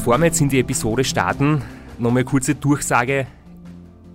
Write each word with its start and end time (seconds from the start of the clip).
Bevor 0.00 0.16
wir 0.16 0.24
jetzt 0.24 0.40
in 0.40 0.48
die 0.48 0.60
Episode 0.60 1.04
starten, 1.04 1.60
nochmal 1.98 2.24
kurze 2.24 2.54
Durchsage 2.54 3.26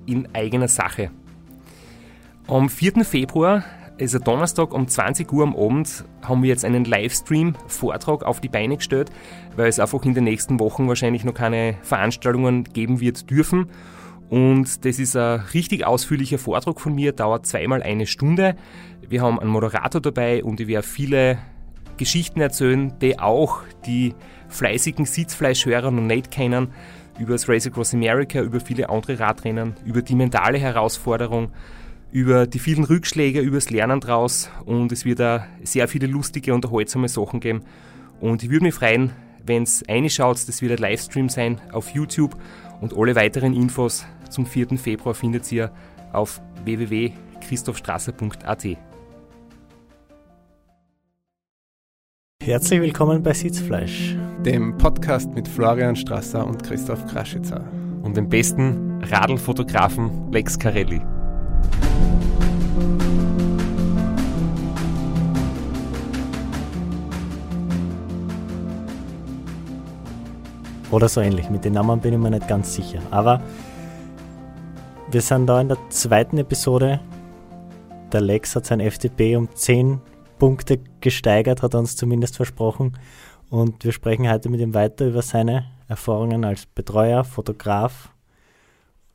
in 0.07 0.27
eigener 0.33 0.67
Sache. 0.67 1.11
Am 2.47 2.69
4. 2.69 3.05
Februar, 3.05 3.63
also 4.01 4.17
Donnerstag 4.17 4.73
um 4.73 4.87
20 4.87 5.31
Uhr 5.31 5.43
am 5.43 5.55
Abend, 5.55 6.03
haben 6.23 6.41
wir 6.41 6.49
jetzt 6.49 6.65
einen 6.65 6.85
Livestream-Vortrag 6.85 8.23
auf 8.23 8.41
die 8.41 8.49
Beine 8.49 8.77
gestellt, 8.77 9.11
weil 9.57 9.67
es 9.67 9.79
einfach 9.79 10.03
in 10.05 10.15
den 10.15 10.23
nächsten 10.23 10.59
Wochen 10.59 10.87
wahrscheinlich 10.87 11.23
noch 11.23 11.35
keine 11.35 11.75
Veranstaltungen 11.83 12.63
geben 12.63 12.99
wird 12.99 13.29
dürfen. 13.29 13.69
Und 14.27 14.85
das 14.85 14.97
ist 14.97 15.15
ein 15.15 15.41
richtig 15.53 15.85
ausführlicher 15.85 16.39
Vortrag 16.39 16.81
von 16.81 16.95
mir, 16.95 17.11
dauert 17.11 17.45
zweimal 17.45 17.83
eine 17.83 18.07
Stunde. 18.07 18.55
Wir 19.07 19.21
haben 19.21 19.39
einen 19.39 19.51
Moderator 19.51 20.01
dabei 20.01 20.43
und 20.43 20.59
ich 20.59 20.67
werde 20.67 20.87
viele 20.87 21.37
Geschichten 21.97 22.41
erzählen, 22.41 22.97
die 22.99 23.19
auch 23.19 23.59
die 23.85 24.15
fleißigen 24.49 25.05
Sitzfleischhörer 25.05 25.91
noch 25.91 26.01
nicht 26.01 26.31
kennen, 26.31 26.69
über 27.19 27.33
das 27.33 27.47
Race 27.47 27.67
Across 27.67 27.93
America, 27.93 28.41
über 28.41 28.59
viele 28.59 28.89
andere 28.89 29.19
Radrennen, 29.19 29.75
über 29.85 30.01
die 30.01 30.15
mentale 30.15 30.57
Herausforderung, 30.57 31.51
über 32.11 32.47
die 32.47 32.59
vielen 32.59 32.83
Rückschläge, 32.83 33.41
über 33.41 33.57
das 33.57 33.69
Lernen 33.69 33.99
draus 33.99 34.49
und 34.65 34.91
es 34.91 35.05
wird 35.05 35.19
da 35.19 35.45
sehr 35.63 35.87
viele 35.87 36.07
lustige, 36.07 36.53
unterhaltsame 36.53 37.09
Sachen 37.09 37.39
geben. 37.39 37.61
Und 38.19 38.43
ich 38.43 38.49
würde 38.49 38.65
mich 38.65 38.75
freuen, 38.75 39.11
wenn 39.45 39.63
es 39.63 39.83
reinschaut, 39.87 40.47
das 40.47 40.61
wird 40.61 40.73
ein 40.73 40.77
Livestream 40.77 41.29
sein 41.29 41.59
auf 41.71 41.89
YouTube 41.89 42.35
und 42.81 42.97
alle 42.97 43.15
weiteren 43.15 43.53
Infos 43.53 44.05
zum 44.29 44.45
4. 44.45 44.77
Februar 44.77 45.13
findet 45.13 45.49
ihr 45.51 45.71
auf 46.11 46.41
www.christophstrasser.at. 46.63 48.94
Herzlich 52.45 52.79
willkommen 52.79 53.23
bei 53.23 53.33
Sitzfleisch, 53.33 54.15
dem 54.45 54.77
Podcast 54.77 55.33
mit 55.33 55.47
Florian 55.47 55.95
Strasser 55.95 56.45
und 56.45 56.61
Christoph 56.61 57.03
Kraschitzer 57.07 57.65
und 58.03 58.15
dem 58.15 58.29
besten 58.29 59.01
Radlfotografen 59.01 60.31
Lex 60.31 60.59
Carelli. 60.59 61.01
Oder 70.91 71.09
so 71.09 71.21
ähnlich. 71.21 71.49
Mit 71.49 71.65
den 71.65 71.73
Namen 71.73 71.99
bin 71.99 72.13
ich 72.13 72.19
mir 72.19 72.29
nicht 72.29 72.47
ganz 72.47 72.75
sicher. 72.75 72.99
Aber 73.09 73.41
wir 75.09 75.21
sind 75.21 75.47
da 75.47 75.59
in 75.61 75.69
der 75.69 75.79
zweiten 75.89 76.37
Episode. 76.37 76.99
Der 78.13 78.21
Lex 78.21 78.55
hat 78.55 78.67
sein 78.67 78.81
FTP 78.81 79.35
um 79.35 79.49
10 79.51 79.99
Punkte 80.37 80.79
gesteigert, 81.01 81.61
hat 81.61 81.73
er 81.73 81.79
uns 81.79 81.95
zumindest 81.95 82.35
versprochen. 82.35 82.97
Und 83.49 83.83
wir 83.83 83.91
sprechen 83.91 84.29
heute 84.29 84.49
mit 84.49 84.59
ihm 84.59 84.73
weiter 84.73 85.07
über 85.07 85.21
seine 85.21 85.65
Erfahrungen 85.87 86.45
als 86.45 86.65
Betreuer, 86.65 87.23
Fotograf 87.23 88.09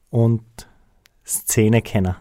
und 0.09 0.43
Szenekenner. 1.27 2.17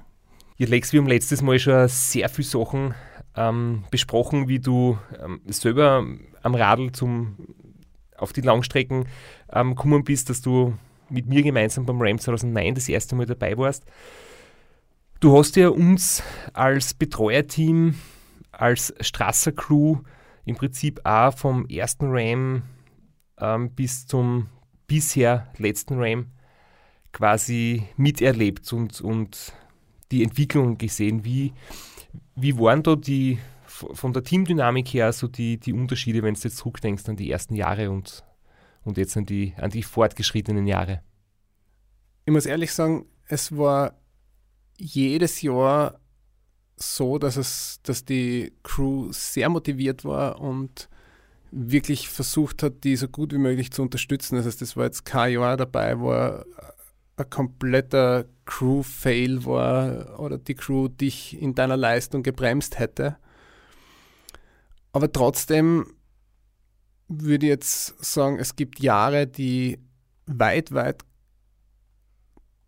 Ja, 0.58 0.67
Lex, 0.67 0.92
wir 0.92 1.00
haben 1.00 1.08
letztes 1.08 1.42
Mal 1.42 1.59
schon 1.59 1.88
sehr 1.88 2.30
viele 2.30 2.47
Sachen 2.47 2.94
ähm, 3.36 3.86
besprochen, 3.92 4.47
wie 4.47 4.59
du 4.59 4.97
ähm, 5.23 5.42
selber 5.47 6.05
am 6.42 6.55
Radl 6.55 6.92
zum, 6.92 7.36
auf 8.17 8.33
die 8.33 8.42
Langstrecken 8.42 9.05
ähm, 9.53 9.75
gekommen 9.75 10.03
bist, 10.03 10.30
dass 10.30 10.42
du 10.42 10.73
mit 11.09 11.27
mir 11.27 11.44
gemeinsam 11.44 11.86
beim 11.86 12.02
Ram 12.02 12.20
2009 12.20 12.75
das 12.75 12.89
erste 12.89 13.16
Mal 13.16 13.25
dabei 13.25 13.58
warst. 13.58 13.86
Du 15.20 15.38
hast 15.38 15.55
ja 15.55 15.70
uns 15.70 16.23
als 16.53 16.94
Betreuerteam 16.94 17.95
als 18.60 18.94
Strasser 19.00 19.52
Crew 19.52 20.00
im 20.46 20.56
Prinzip 20.56 21.00
auch 21.06 21.36
vom 21.36 21.66
ersten 21.68 22.08
Ram 22.10 22.64
ähm, 23.40 23.72
bis 23.72 24.06
zum 24.06 24.48
bisher 24.88 25.48
letzten 25.58 26.00
Ram 26.00 26.28
quasi 27.11 27.83
miterlebt 27.95 28.72
und, 28.73 29.02
und 29.02 29.54
die 30.11 30.23
Entwicklung 30.23 30.78
gesehen. 30.78 31.23
Wie, 31.23 31.54
wie 32.36 32.58
waren 32.58 32.83
da 32.83 32.95
die 32.95 33.39
von 33.72 34.11
der 34.11 34.23
Teamdynamik 34.23 34.88
her 34.89 35.14
so 35.14 35.28
die, 35.28 35.58
die 35.58 35.73
Unterschiede, 35.73 36.22
wenn 36.23 36.33
du 36.33 36.42
jetzt 36.42 36.58
zurückdenkst 36.58 37.08
an 37.08 37.16
die 37.16 37.32
ersten 37.32 37.56
Jahre 37.56 37.92
und, 37.92 38.26
und 38.83 38.98
jetzt 38.98 39.16
an 39.16 39.26
die, 39.26 39.54
an 39.58 39.70
die 39.70 39.83
fortgeschrittenen 39.83 40.67
Jahre? 40.67 41.02
Ich 42.26 42.33
muss 42.33 42.45
ehrlich 42.45 42.73
sagen, 42.73 43.06
es 43.28 43.56
war 43.56 43.95
jedes 44.78 45.42
Jahr 45.42 46.00
so, 46.82 47.17
dass 47.17 47.38
es, 47.38 47.80
dass 47.84 48.06
die 48.06 48.54
Crew 48.64 49.12
sehr 49.12 49.50
motiviert 49.50 50.06
war 50.06 50.40
und 50.40 50.90
wirklich 51.52 52.10
versucht 52.10 52.64
hat, 52.64 52.84
die 52.84 52.95
so 52.95 53.08
gut 53.08 53.34
wie 53.34 53.38
möglich 53.38 53.72
zu 53.72 53.82
unterstützen. 53.82 54.36
Das 54.36 54.45
heißt, 54.45 54.62
das 54.62 54.78
war 54.78 54.86
jetzt 54.86 55.06
kein 55.06 55.34
Jahr 55.34 55.58
dabei, 55.58 56.00
wo 56.00 56.12
ein 56.12 57.30
kompletter 57.30 58.26
Crew-Fail 58.45 59.45
war 59.45 60.20
oder 60.20 60.38
die 60.38 60.56
Crew 60.56 60.88
dich 60.88 61.39
in 61.42 61.56
deiner 61.56 61.78
Leistung 61.78 62.23
gebremst 62.23 62.80
hätte. 62.80 63.18
Aber 64.92 65.12
trotzdem 65.12 65.94
würde 67.08 67.48
ich 67.48 67.50
jetzt 67.50 68.04
sagen, 68.04 68.39
es 68.39 68.56
gibt 68.56 68.80
Jahre, 68.80 69.28
die 69.28 69.80
weit, 70.28 70.72
weit 70.72 71.04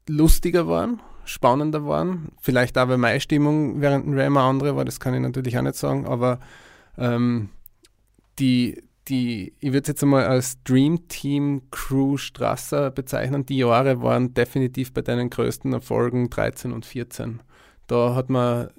lustiger 0.08 0.68
waren 0.68 1.02
spannender 1.26 1.86
waren. 1.86 2.30
Vielleicht 2.42 2.78
auch, 2.78 2.88
weil 2.88 2.98
meine 2.98 3.20
Stimmung 3.20 3.82
während 3.82 4.06
dem 4.06 4.18
Ram 4.18 4.38
andere 4.38 4.76
war, 4.76 4.86
das 4.86 5.00
kann 5.00 5.14
ich 5.14 5.22
natürlich 5.22 5.58
auch 5.58 5.64
nicht 5.64 5.76
sagen, 5.76 6.06
aber 6.06 6.40
ähm, 6.98 7.50
die, 8.40 8.84
die, 9.08 9.54
ich 9.59 9.70
würde 9.74 9.82
es 9.82 9.88
jetzt 9.88 10.04
einmal 10.04 10.26
als 10.26 10.62
Dream 10.64 11.08
Team 11.08 11.64
Crew 11.72 12.18
Strasser 12.18 12.92
bezeichnen. 12.92 13.46
Die 13.46 13.58
Jahre 13.58 14.02
waren 14.02 14.34
definitiv 14.34 14.94
bei 14.94 15.02
deinen 15.02 15.30
größten 15.30 15.74
Erfolgen 15.74 16.30
13 16.30 16.72
und 16.72 16.86
14. 16.86 17.42
Da 17.88 18.16
hat 18.16 18.30
man 18.30 18.70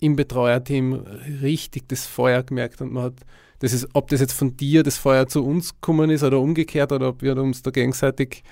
im 0.00 0.16
Betreuerteam 0.16 0.94
richtig 1.42 1.88
das 1.88 2.06
Feuer 2.06 2.42
gemerkt 2.42 2.80
und 2.82 2.92
man 2.92 3.04
hat, 3.04 3.14
das 3.60 3.72
ist, 3.72 3.88
ob 3.94 4.08
das 4.08 4.20
jetzt 4.20 4.34
von 4.34 4.56
dir 4.56 4.82
das 4.82 4.98
Feuer 4.98 5.26
zu 5.26 5.44
uns 5.44 5.74
gekommen 5.74 6.10
ist 6.10 6.22
oder 6.22 6.40
umgekehrt 6.40 6.92
oder 6.92 7.08
ob 7.08 7.22
wir 7.22 7.36
uns 7.38 7.62
da 7.62 7.70
gegenseitig 7.70 8.42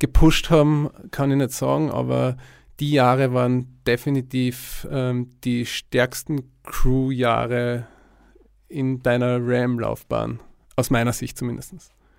gepusht 0.00 0.50
haben, 0.50 0.90
kann 1.12 1.30
ich 1.30 1.36
nicht 1.36 1.52
sagen, 1.52 1.90
aber 1.90 2.36
die 2.80 2.90
Jahre 2.90 3.32
waren 3.32 3.78
definitiv 3.86 4.88
ähm, 4.90 5.30
die 5.44 5.66
stärksten 5.66 6.50
Crew-Jahre 6.64 7.86
in 8.68 9.02
deiner 9.02 9.38
RAM-Laufbahn. 9.40 10.40
Aus 10.76 10.90
meiner 10.90 11.12
Sicht 11.12 11.36
zumindest. 11.36 11.74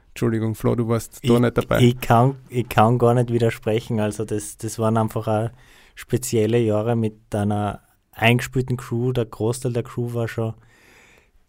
Entschuldigung, 0.10 0.56
Flo, 0.56 0.76
du 0.76 0.88
warst 0.88 1.20
ich, 1.22 1.30
da 1.30 1.40
nicht 1.40 1.58
dabei. 1.58 1.80
Ich 1.82 2.00
kann, 2.00 2.36
ich 2.50 2.70
kann 2.70 3.00
gar 3.00 3.14
nicht 3.14 3.32
widersprechen. 3.32 4.00
Also 4.00 4.24
das, 4.24 4.58
das 4.58 4.78
waren 4.78 4.98
einfach 4.98 5.28
auch 5.28 5.50
spezielle 5.96 6.60
Jahre 6.60 6.96
mit 6.96 7.34
einer 7.34 7.82
eingespielten 8.12 8.78
Crew. 8.78 9.14
Der 9.14 9.26
Großteil 9.26 9.74
der 9.74 9.84
Crew 9.84 10.14
war 10.14 10.28
schon 10.28 10.54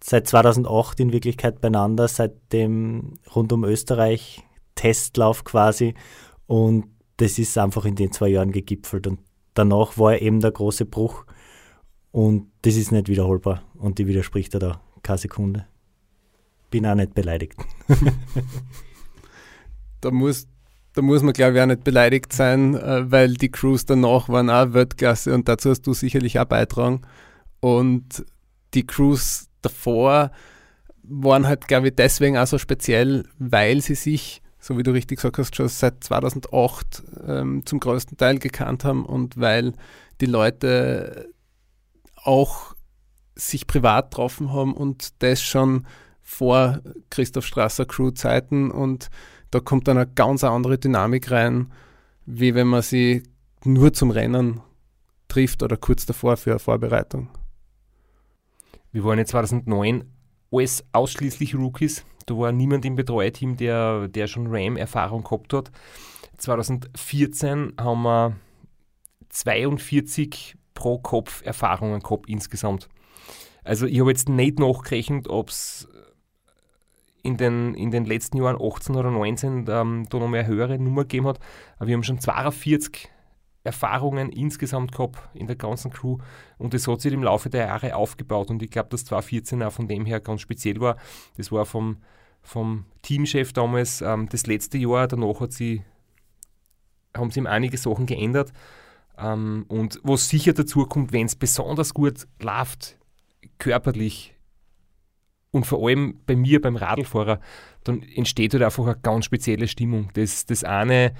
seit 0.02 0.26
2008 0.26 1.00
in 1.00 1.12
Wirklichkeit 1.12 1.60
beieinander, 1.60 2.08
seitdem 2.08 3.14
rund 3.34 3.52
um 3.52 3.64
Österreich 3.64 4.42
Testlauf 4.74 5.44
quasi. 5.44 5.94
Und 6.46 6.86
das 7.16 7.38
ist 7.38 7.56
einfach 7.58 7.84
in 7.84 7.96
den 7.96 8.12
zwei 8.12 8.28
Jahren 8.28 8.52
gegipfelt. 8.52 9.06
Und 9.06 9.20
danach 9.54 9.98
war 9.98 10.20
eben 10.20 10.40
der 10.40 10.52
große 10.52 10.86
Bruch. 10.86 11.24
Und 12.10 12.50
das 12.62 12.76
ist 12.76 12.92
nicht 12.92 13.08
wiederholbar. 13.08 13.62
Und 13.74 13.98
die 13.98 14.06
widerspricht 14.06 14.54
er 14.54 14.60
da 14.60 14.80
keine 15.02 15.18
Sekunde. 15.18 15.66
Bin 16.70 16.86
auch 16.86 16.94
nicht 16.94 17.14
beleidigt. 17.14 17.56
da 20.00 20.10
muss, 20.10 20.46
da 20.94 21.02
muss 21.02 21.22
man, 21.22 21.32
glaube 21.32 21.56
ich, 21.56 21.62
auch 21.62 21.66
nicht 21.66 21.84
beleidigt 21.84 22.32
sein, 22.32 22.74
äh, 22.74 23.10
weil 23.10 23.34
die 23.34 23.50
Crews 23.50 23.84
danach 23.84 24.28
waren 24.28 24.50
auch 24.50 24.72
Weltklasse 24.72 25.34
und 25.34 25.48
dazu 25.48 25.70
hast 25.70 25.82
du 25.82 25.92
sicherlich 25.92 26.38
auch 26.38 26.46
beitragen. 26.46 27.02
Und 27.60 28.24
die 28.74 28.86
Crews 28.86 29.48
davor 29.60 30.30
waren 31.02 31.46
halt, 31.46 31.68
glaube 31.68 31.88
ich, 31.88 31.96
deswegen 31.96 32.38
auch 32.38 32.46
so 32.46 32.58
speziell, 32.58 33.24
weil 33.38 33.80
sie 33.80 33.94
sich 33.94 34.42
so 34.62 34.78
wie 34.78 34.84
du 34.84 34.92
richtig 34.92 35.18
gesagt 35.18 35.38
hast, 35.38 35.56
schon 35.56 35.66
seit 35.66 36.04
2008 36.04 37.02
ähm, 37.26 37.66
zum 37.66 37.80
größten 37.80 38.16
Teil 38.16 38.38
gekannt 38.38 38.84
haben 38.84 39.04
und 39.04 39.38
weil 39.38 39.72
die 40.20 40.26
Leute 40.26 41.28
auch 42.14 42.76
sich 43.34 43.66
privat 43.66 44.12
getroffen 44.12 44.52
haben 44.52 44.72
und 44.72 45.20
das 45.20 45.42
schon 45.42 45.84
vor 46.20 46.80
Christoph 47.10 47.44
Strasser 47.44 47.86
Crew-Zeiten 47.86 48.70
und 48.70 49.08
da 49.50 49.58
kommt 49.58 49.88
dann 49.88 49.98
eine 49.98 50.06
ganz 50.06 50.44
andere 50.44 50.78
Dynamik 50.78 51.32
rein, 51.32 51.72
wie 52.24 52.54
wenn 52.54 52.68
man 52.68 52.82
sie 52.82 53.24
nur 53.64 53.92
zum 53.92 54.12
Rennen 54.12 54.60
trifft 55.26 55.64
oder 55.64 55.76
kurz 55.76 56.06
davor 56.06 56.36
für 56.36 56.50
eine 56.50 56.60
Vorbereitung. 56.60 57.30
Wir 58.92 59.02
waren 59.02 59.18
jetzt 59.18 59.30
2009 59.30 60.04
alles 60.52 60.84
ausschließlich 60.92 61.54
Rookies. 61.54 62.04
Da 62.26 62.36
war 62.36 62.52
niemand 62.52 62.84
im 62.84 62.94
Betreuerteam, 62.94 63.56
der, 63.56 64.08
der 64.08 64.26
schon 64.26 64.46
RAM-Erfahrung 64.48 65.24
gehabt 65.24 65.52
hat. 65.52 65.70
2014 66.38 67.74
haben 67.80 68.02
wir 68.02 68.36
42 69.30 70.56
pro 70.74 70.98
Kopf 70.98 71.42
Erfahrungen 71.44 72.00
gehabt 72.00 72.28
insgesamt. 72.28 72.88
Also 73.64 73.86
ich 73.86 74.00
habe 74.00 74.10
jetzt 74.10 74.28
nicht 74.28 74.58
nachgerechnet, 74.58 75.28
ob 75.28 75.48
es 75.48 75.88
in 77.22 77.36
den, 77.36 77.74
in 77.74 77.90
den 77.90 78.04
letzten 78.04 78.38
Jahren, 78.38 78.60
18 78.60 78.96
oder 78.96 79.10
19, 79.10 79.66
ähm, 79.68 80.06
da 80.10 80.18
noch 80.18 80.28
mehr 80.28 80.46
höhere 80.46 80.78
Nummer 80.78 81.02
gegeben 81.02 81.28
hat. 81.28 81.38
Aber 81.76 81.86
wir 81.86 81.94
haben 81.94 82.02
schon 82.02 82.18
42 82.18 83.08
Erfahrungen 83.64 84.30
insgesamt 84.30 84.92
gehabt 84.92 85.18
in 85.34 85.46
der 85.46 85.56
ganzen 85.56 85.90
Crew 85.90 86.18
und 86.58 86.74
das 86.74 86.88
hat 86.88 87.00
sich 87.00 87.12
im 87.12 87.22
Laufe 87.22 87.48
der 87.48 87.66
Jahre 87.66 87.94
aufgebaut 87.94 88.50
und 88.50 88.62
ich 88.62 88.70
glaube, 88.70 88.88
dass 88.90 89.04
2014 89.04 89.62
auch 89.62 89.72
von 89.72 89.88
dem 89.88 90.04
her 90.04 90.20
ganz 90.20 90.40
speziell 90.40 90.80
war. 90.80 90.96
Das 91.36 91.52
war 91.52 91.64
vom, 91.64 91.98
vom 92.42 92.86
Teamchef 93.02 93.52
damals 93.52 94.00
ähm, 94.00 94.28
das 94.28 94.46
letzte 94.46 94.78
Jahr, 94.78 95.06
danach 95.06 95.40
hat 95.40 95.52
sie, 95.52 95.82
haben 97.16 97.30
sie 97.30 97.40
ihm 97.40 97.46
einige 97.46 97.78
Sachen 97.78 98.06
geändert 98.06 98.52
ähm, 99.16 99.64
und 99.68 100.00
was 100.02 100.28
sicher 100.28 100.52
dazu 100.52 100.84
kommt, 100.86 101.12
wenn 101.12 101.26
es 101.26 101.36
besonders 101.36 101.94
gut 101.94 102.26
läuft, 102.40 102.98
körperlich 103.58 104.34
und 105.52 105.66
vor 105.66 105.86
allem 105.86 106.18
bei 106.26 106.34
mir 106.34 106.60
beim 106.60 106.76
Radlfahrer, 106.76 107.38
dann 107.84 108.02
entsteht 108.02 108.54
halt 108.54 108.62
einfach 108.64 108.86
eine 108.86 108.96
ganz 108.96 109.26
spezielle 109.26 109.68
Stimmung. 109.68 110.08
Das, 110.14 110.46
das 110.46 110.64
eine 110.64 111.12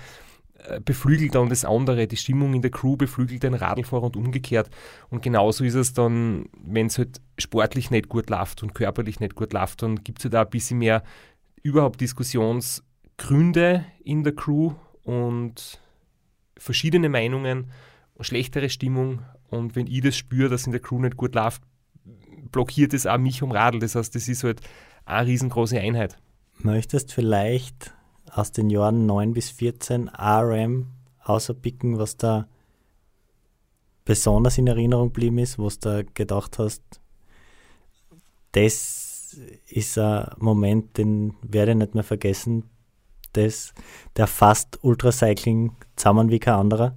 beflügelt 0.84 1.34
dann 1.34 1.48
das 1.48 1.64
andere, 1.64 2.06
die 2.06 2.16
Stimmung 2.16 2.54
in 2.54 2.62
der 2.62 2.70
Crew 2.70 2.96
beflügelt 2.96 3.42
den 3.42 3.54
Radlfahrer 3.54 4.04
und 4.04 4.16
umgekehrt. 4.16 4.70
Und 5.10 5.22
genauso 5.22 5.64
ist 5.64 5.74
es 5.74 5.92
dann, 5.92 6.46
wenn 6.64 6.86
es 6.86 6.98
halt 6.98 7.20
sportlich 7.38 7.90
nicht 7.90 8.08
gut 8.08 8.30
läuft 8.30 8.62
und 8.62 8.74
körperlich 8.74 9.20
nicht 9.20 9.34
gut 9.34 9.52
läuft, 9.52 9.82
dann 9.82 10.04
gibt 10.04 10.18
es 10.18 10.24
halt 10.24 10.36
auch 10.36 10.44
ein 10.46 10.50
bisschen 10.50 10.78
mehr 10.78 11.02
überhaupt 11.62 12.00
Diskussionsgründe 12.00 13.84
in 14.04 14.24
der 14.24 14.34
Crew 14.34 14.72
und 15.02 15.80
verschiedene 16.56 17.08
Meinungen, 17.08 17.70
schlechtere 18.20 18.68
Stimmung. 18.70 19.22
Und 19.50 19.74
wenn 19.74 19.86
ich 19.86 20.00
das 20.00 20.16
spüre, 20.16 20.48
dass 20.48 20.66
in 20.66 20.72
der 20.72 20.80
Crew 20.80 21.00
nicht 21.00 21.16
gut 21.16 21.34
läuft, 21.34 21.62
blockiert 22.52 22.94
es 22.94 23.06
auch 23.06 23.18
mich 23.18 23.42
um 23.42 23.50
Radl. 23.50 23.80
Das 23.80 23.94
heißt, 23.94 24.14
das 24.14 24.28
ist 24.28 24.44
halt 24.44 24.60
eine 25.04 25.26
riesengroße 25.26 25.80
Einheit. 25.80 26.16
Möchtest 26.58 27.12
vielleicht 27.12 27.92
aus 28.32 28.52
den 28.52 28.70
Jahren 28.70 29.06
9 29.06 29.32
bis 29.32 29.50
14 29.50 30.08
RM 30.08 30.86
außerpicken, 31.24 31.98
was 31.98 32.16
da 32.16 32.48
besonders 34.04 34.58
in 34.58 34.66
Erinnerung 34.66 35.08
geblieben 35.08 35.38
ist, 35.38 35.58
was 35.58 35.78
du 35.78 36.04
gedacht 36.14 36.58
hast, 36.58 36.82
das 38.52 39.36
ist 39.68 39.98
ein 39.98 40.30
Moment, 40.38 40.98
den 40.98 41.34
werde 41.42 41.72
ich 41.72 41.78
nicht 41.78 41.94
mehr 41.94 42.04
vergessen. 42.04 42.64
Das, 43.32 43.72
der 44.16 44.26
fast 44.26 44.78
Ultracycling 44.82 45.72
zusammen 45.96 46.30
wie 46.30 46.38
kein 46.38 46.54
anderer. 46.54 46.96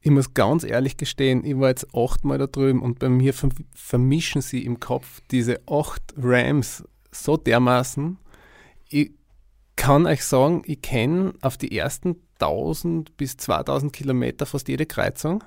Ich 0.00 0.10
muss 0.10 0.32
ganz 0.32 0.64
ehrlich 0.64 0.96
gestehen, 0.96 1.44
ich 1.44 1.58
war 1.58 1.68
jetzt 1.68 1.94
achtmal 1.94 2.38
da 2.38 2.46
drüben 2.46 2.80
und 2.80 2.98
bei 2.98 3.08
mir 3.08 3.34
vermischen 3.74 4.40
sie 4.40 4.64
im 4.64 4.80
Kopf 4.80 5.20
diese 5.30 5.60
acht 5.68 6.14
Rams 6.16 6.84
so 7.10 7.36
dermaßen. 7.36 8.16
Ich 8.88 9.10
kann 9.76 10.06
euch 10.06 10.24
sagen, 10.24 10.62
ich 10.66 10.82
kenne 10.82 11.34
auf 11.42 11.56
die 11.56 11.76
ersten 11.76 12.16
1000 12.40 13.16
bis 13.16 13.36
2000 13.36 13.92
Kilometer 13.92 14.46
fast 14.46 14.68
jede 14.68 14.86
Kreuzung, 14.86 15.44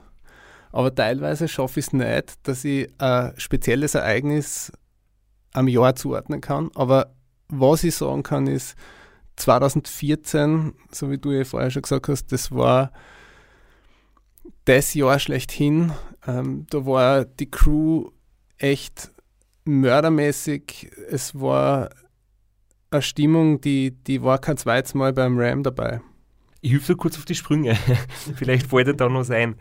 aber 0.71 0.93
teilweise 0.93 1.47
schaffe 1.47 1.79
ich 1.79 1.87
es 1.87 1.93
nicht, 1.93 2.47
dass 2.47 2.63
ich 2.63 2.89
ein 2.99 3.33
spezielles 3.37 3.95
Ereignis 3.95 4.71
am 5.53 5.67
Jahr 5.67 5.95
zuordnen 5.95 6.41
kann. 6.41 6.69
Aber 6.75 7.15
was 7.47 7.83
ich 7.83 7.95
sagen 7.95 8.23
kann, 8.23 8.47
ist, 8.47 8.75
2014, 9.37 10.73
so 10.91 11.09
wie 11.09 11.17
du 11.17 11.31
ja 11.31 11.43
vorher 11.43 11.71
schon 11.71 11.81
gesagt 11.81 12.09
hast, 12.09 12.31
das 12.31 12.51
war 12.51 12.91
das 14.65 14.93
Jahr 14.93 15.17
schlechthin. 15.19 15.93
Ähm, 16.27 16.67
da 16.69 16.85
war 16.85 17.25
die 17.25 17.49
Crew 17.49 18.09
echt 18.57 19.11
mördermäßig. 19.65 20.91
Es 21.09 21.39
war 21.39 21.89
eine 22.91 23.01
Stimmung, 23.01 23.61
die, 23.61 23.91
die 23.91 24.23
war 24.23 24.39
kein 24.39 24.57
zweites 24.57 24.93
Mal 24.93 25.13
beim 25.13 25.39
Ram 25.39 25.63
dabei. 25.63 26.01
Ich 26.61 26.71
helfe 26.71 26.95
kurz 26.95 27.17
auf 27.17 27.25
die 27.25 27.35
Sprünge. 27.35 27.75
Vielleicht 28.35 28.67
fällt 28.67 28.87
dir 28.87 28.93
da 28.93 29.07
noch 29.09 29.19
was 29.19 29.31
ein. 29.31 29.55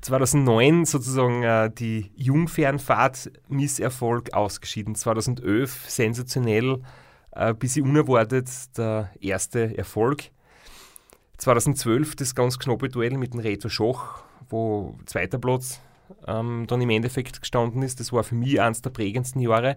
2009 0.00 0.84
sozusagen 0.84 1.42
äh, 1.42 1.70
die 1.70 2.12
Jungfernfahrt 2.14 3.32
Misserfolg 3.48 4.32
ausgeschieden. 4.32 4.94
2011 4.94 5.90
sensationell, 5.90 6.82
äh, 7.32 7.52
bisschen 7.52 7.86
unerwartet 7.86 8.48
der 8.76 9.10
erste 9.20 9.76
Erfolg. 9.76 10.30
2012 11.38 12.16
das 12.16 12.34
ganz 12.34 12.58
knappe 12.58 12.88
Duell 12.88 13.16
mit 13.16 13.34
dem 13.34 13.40
Reto 13.40 13.68
Schoch 13.68 14.22
wo 14.50 14.96
zweiter 15.06 15.38
Platz 15.38 15.80
ähm, 16.26 16.64
dann 16.66 16.80
im 16.80 16.90
Endeffekt 16.90 17.40
gestanden 17.40 17.82
ist. 17.82 18.00
Das 18.00 18.12
war 18.12 18.24
für 18.24 18.34
mich 18.34 18.60
eines 18.60 18.82
der 18.82 18.90
prägendsten 18.90 19.40
Jahre. 19.40 19.76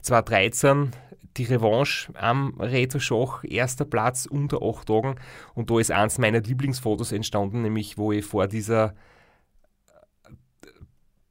2013 0.00 0.90
die 1.36 1.44
Revanche 1.44 2.12
am 2.14 2.60
Reto 2.60 2.98
Schach, 2.98 3.44
erster 3.44 3.84
Platz 3.84 4.26
unter 4.26 4.62
acht 4.62 4.86
Tagen. 4.86 5.16
Und 5.54 5.70
da 5.70 5.78
ist 5.78 5.90
eins 5.90 6.18
meiner 6.18 6.40
Lieblingsfotos 6.40 7.12
entstanden, 7.12 7.62
nämlich 7.62 7.98
wo 7.98 8.12
ich 8.12 8.24
vor 8.24 8.46
dieser 8.46 8.94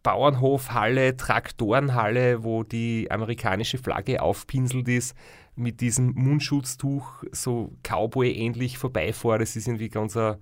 Bauernhofhalle, 0.03 1.15
Traktorenhalle, 1.15 2.43
wo 2.43 2.63
die 2.63 3.09
amerikanische 3.11 3.77
Flagge 3.77 4.21
aufpinselt 4.21 4.87
ist, 4.87 5.15
mit 5.55 5.81
diesem 5.81 6.13
Mundschutztuch 6.15 7.23
so 7.31 7.75
Cowboy-ähnlich 7.83 8.77
vorbeifahre. 8.77 9.39
Das 9.39 9.55
ist 9.55 9.67
irgendwie 9.67 9.89
ganz 9.89 10.17
ein 10.17 10.37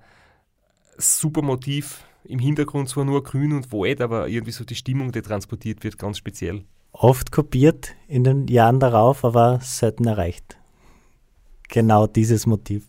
super 0.98 1.42
Motiv 1.42 2.06
im 2.24 2.40
Hintergrund 2.40 2.90
zwar 2.90 3.06
nur 3.06 3.24
grün 3.24 3.54
und 3.54 3.72
Wald, 3.72 4.02
aber 4.02 4.28
irgendwie 4.28 4.52
so 4.52 4.64
die 4.64 4.76
Stimmung, 4.76 5.12
die 5.12 5.22
transportiert 5.22 5.84
wird, 5.84 5.98
ganz 5.98 6.18
speziell. 6.18 6.64
Oft 6.92 7.32
kopiert 7.32 7.96
in 8.08 8.24
den 8.24 8.48
Jahren 8.48 8.80
darauf, 8.80 9.24
aber 9.24 9.60
selten 9.62 10.06
erreicht. 10.06 10.58
Genau 11.70 12.08
dieses 12.08 12.46
Motiv. 12.46 12.84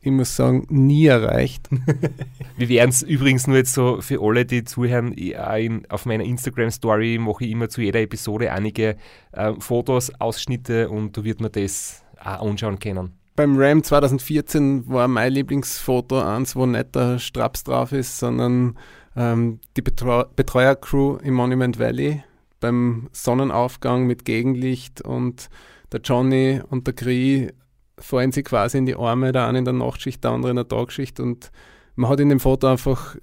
Ich 0.00 0.12
muss 0.12 0.36
sagen, 0.36 0.66
nie 0.68 1.06
erreicht. 1.06 1.68
Wir 2.56 2.68
werden 2.68 2.90
es 2.90 3.02
übrigens 3.02 3.48
nur 3.48 3.56
jetzt 3.56 3.72
so 3.72 4.00
für 4.00 4.20
alle, 4.22 4.44
die 4.44 4.62
zuhören, 4.62 5.12
in, 5.12 5.84
auf 5.88 6.06
meiner 6.06 6.22
Instagram-Story 6.22 7.18
mache 7.18 7.44
ich 7.44 7.50
immer 7.50 7.68
zu 7.68 7.80
jeder 7.80 8.00
Episode 8.00 8.52
einige 8.52 8.96
äh, 9.32 9.52
Fotos, 9.58 10.12
Ausschnitte 10.20 10.88
und 10.90 11.16
da 11.16 11.24
wird 11.24 11.40
man 11.40 11.50
das 11.50 12.04
auch 12.20 12.48
anschauen 12.48 12.78
können. 12.78 13.14
Beim 13.34 13.58
Ram 13.58 13.82
2014 13.82 14.88
war 14.88 15.08
mein 15.08 15.32
Lieblingsfoto 15.32 16.20
eins, 16.20 16.56
wo 16.56 16.66
nicht 16.66 16.94
der 16.94 17.18
Straps 17.18 17.64
drauf 17.64 17.92
ist, 17.92 18.18
sondern 18.18 18.78
ähm, 19.16 19.60
die 19.76 19.82
Betreu 19.82 20.24
Betreuercrew 20.36 21.16
im 21.16 21.34
Monument 21.34 21.78
Valley 21.78 22.22
beim 22.60 23.08
Sonnenaufgang 23.12 24.06
mit 24.06 24.24
Gegenlicht 24.24 25.02
und 25.02 25.48
der 25.92 26.00
Johnny 26.00 26.60
und 26.68 26.86
der 26.86 26.94
Cree 26.94 27.50
fallen 27.98 28.32
sie 28.32 28.42
quasi 28.42 28.78
in 28.78 28.86
die 28.86 28.96
Arme, 28.96 29.32
der 29.32 29.46
eine 29.46 29.58
in 29.58 29.64
der 29.64 29.74
Nachtschicht, 29.74 30.22
der 30.24 30.32
andere 30.32 30.50
in 30.50 30.56
der 30.56 30.68
Tagschicht 30.68 31.20
und 31.20 31.50
man 31.94 32.10
hat 32.10 32.20
in 32.20 32.28
dem 32.28 32.40
Foto 32.40 32.66
einfach 32.66 33.16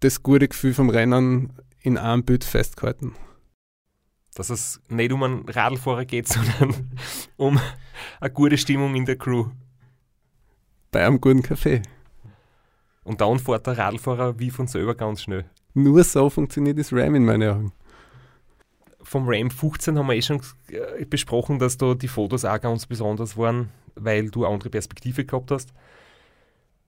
das 0.00 0.22
gute 0.22 0.48
Gefühl 0.48 0.74
vom 0.74 0.90
Rennen 0.90 1.52
in 1.80 1.98
einem 1.98 2.24
Bild 2.24 2.44
festgehalten 2.44 3.14
dass 4.34 4.50
es 4.50 4.80
nicht 4.88 5.12
um 5.12 5.22
einen 5.22 5.48
Radlfahrer 5.48 6.04
geht, 6.04 6.28
sondern 6.58 6.90
um 7.36 7.60
eine 8.20 8.30
gute 8.30 8.58
Stimmung 8.58 8.94
in 8.94 9.04
der 9.04 9.16
Crew. 9.16 9.46
Bei 10.90 11.06
einem 11.06 11.20
guten 11.20 11.42
Kaffee. 11.42 11.82
Und 13.04 13.20
dann 13.20 13.38
fährt 13.38 13.66
der 13.66 13.78
Radlfahrer 13.78 14.38
wie 14.38 14.50
von 14.50 14.66
selber 14.66 14.94
ganz 14.94 15.22
schnell. 15.22 15.44
Nur 15.74 16.04
so 16.04 16.30
funktioniert 16.30 16.78
das 16.78 16.92
RAM 16.92 17.14
in 17.14 17.24
meinen 17.24 17.50
Augen. 17.50 17.72
Vom 19.14 19.28
RAM 19.28 19.48
15 19.48 19.96
haben 19.96 20.08
wir 20.08 20.14
eh 20.14 20.22
schon 20.22 20.40
äh, 20.68 21.04
besprochen, 21.04 21.60
dass 21.60 21.78
da 21.78 21.94
die 21.94 22.08
Fotos 22.08 22.44
auch 22.44 22.60
ganz 22.60 22.84
besonders 22.86 23.36
waren, 23.36 23.70
weil 23.94 24.28
du 24.28 24.44
eine 24.44 24.52
andere 24.52 24.70
Perspektive 24.70 25.24
gehabt 25.24 25.52
hast. 25.52 25.72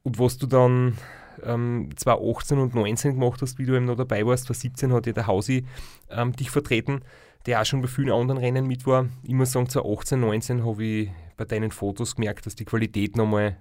Und 0.03 0.19
was 0.19 0.37
du 0.37 0.49
dann 0.49 0.99
ähm, 1.45 1.91
2018 1.95 2.59
und 2.59 2.73
2019 2.73 3.15
gemacht 3.15 3.43
hast, 3.43 3.61
wie 3.61 3.65
du 3.65 3.77
eben 3.77 3.85
noch 3.85 3.95
dabei 3.95 4.27
warst, 4.27 4.47
2017 4.47 4.93
hat 4.93 5.07
ja 5.07 5.13
der 5.13 5.29
Hausi 5.29 5.65
ähm, 6.11 6.33
dich 6.35 6.51
vertreten 6.51 7.03
der 7.47 7.61
auch 7.61 7.65
schon 7.65 7.81
bei 7.81 7.87
vielen 7.87 8.11
anderen 8.11 8.41
Rennen 8.41 8.67
mit 8.67 8.87
war. 8.87 9.07
Ich 9.23 9.33
muss 9.33 9.53
sagen, 9.53 9.69
2018, 9.69 10.19
19 10.19 10.67
habe 10.67 10.85
ich 10.85 11.11
bei 11.37 11.45
deinen 11.45 11.71
Fotos 11.71 12.17
gemerkt, 12.17 12.45
dass 12.45 12.57
die 12.57 12.65
Qualität 12.65 13.17
nochmal, 13.17 13.57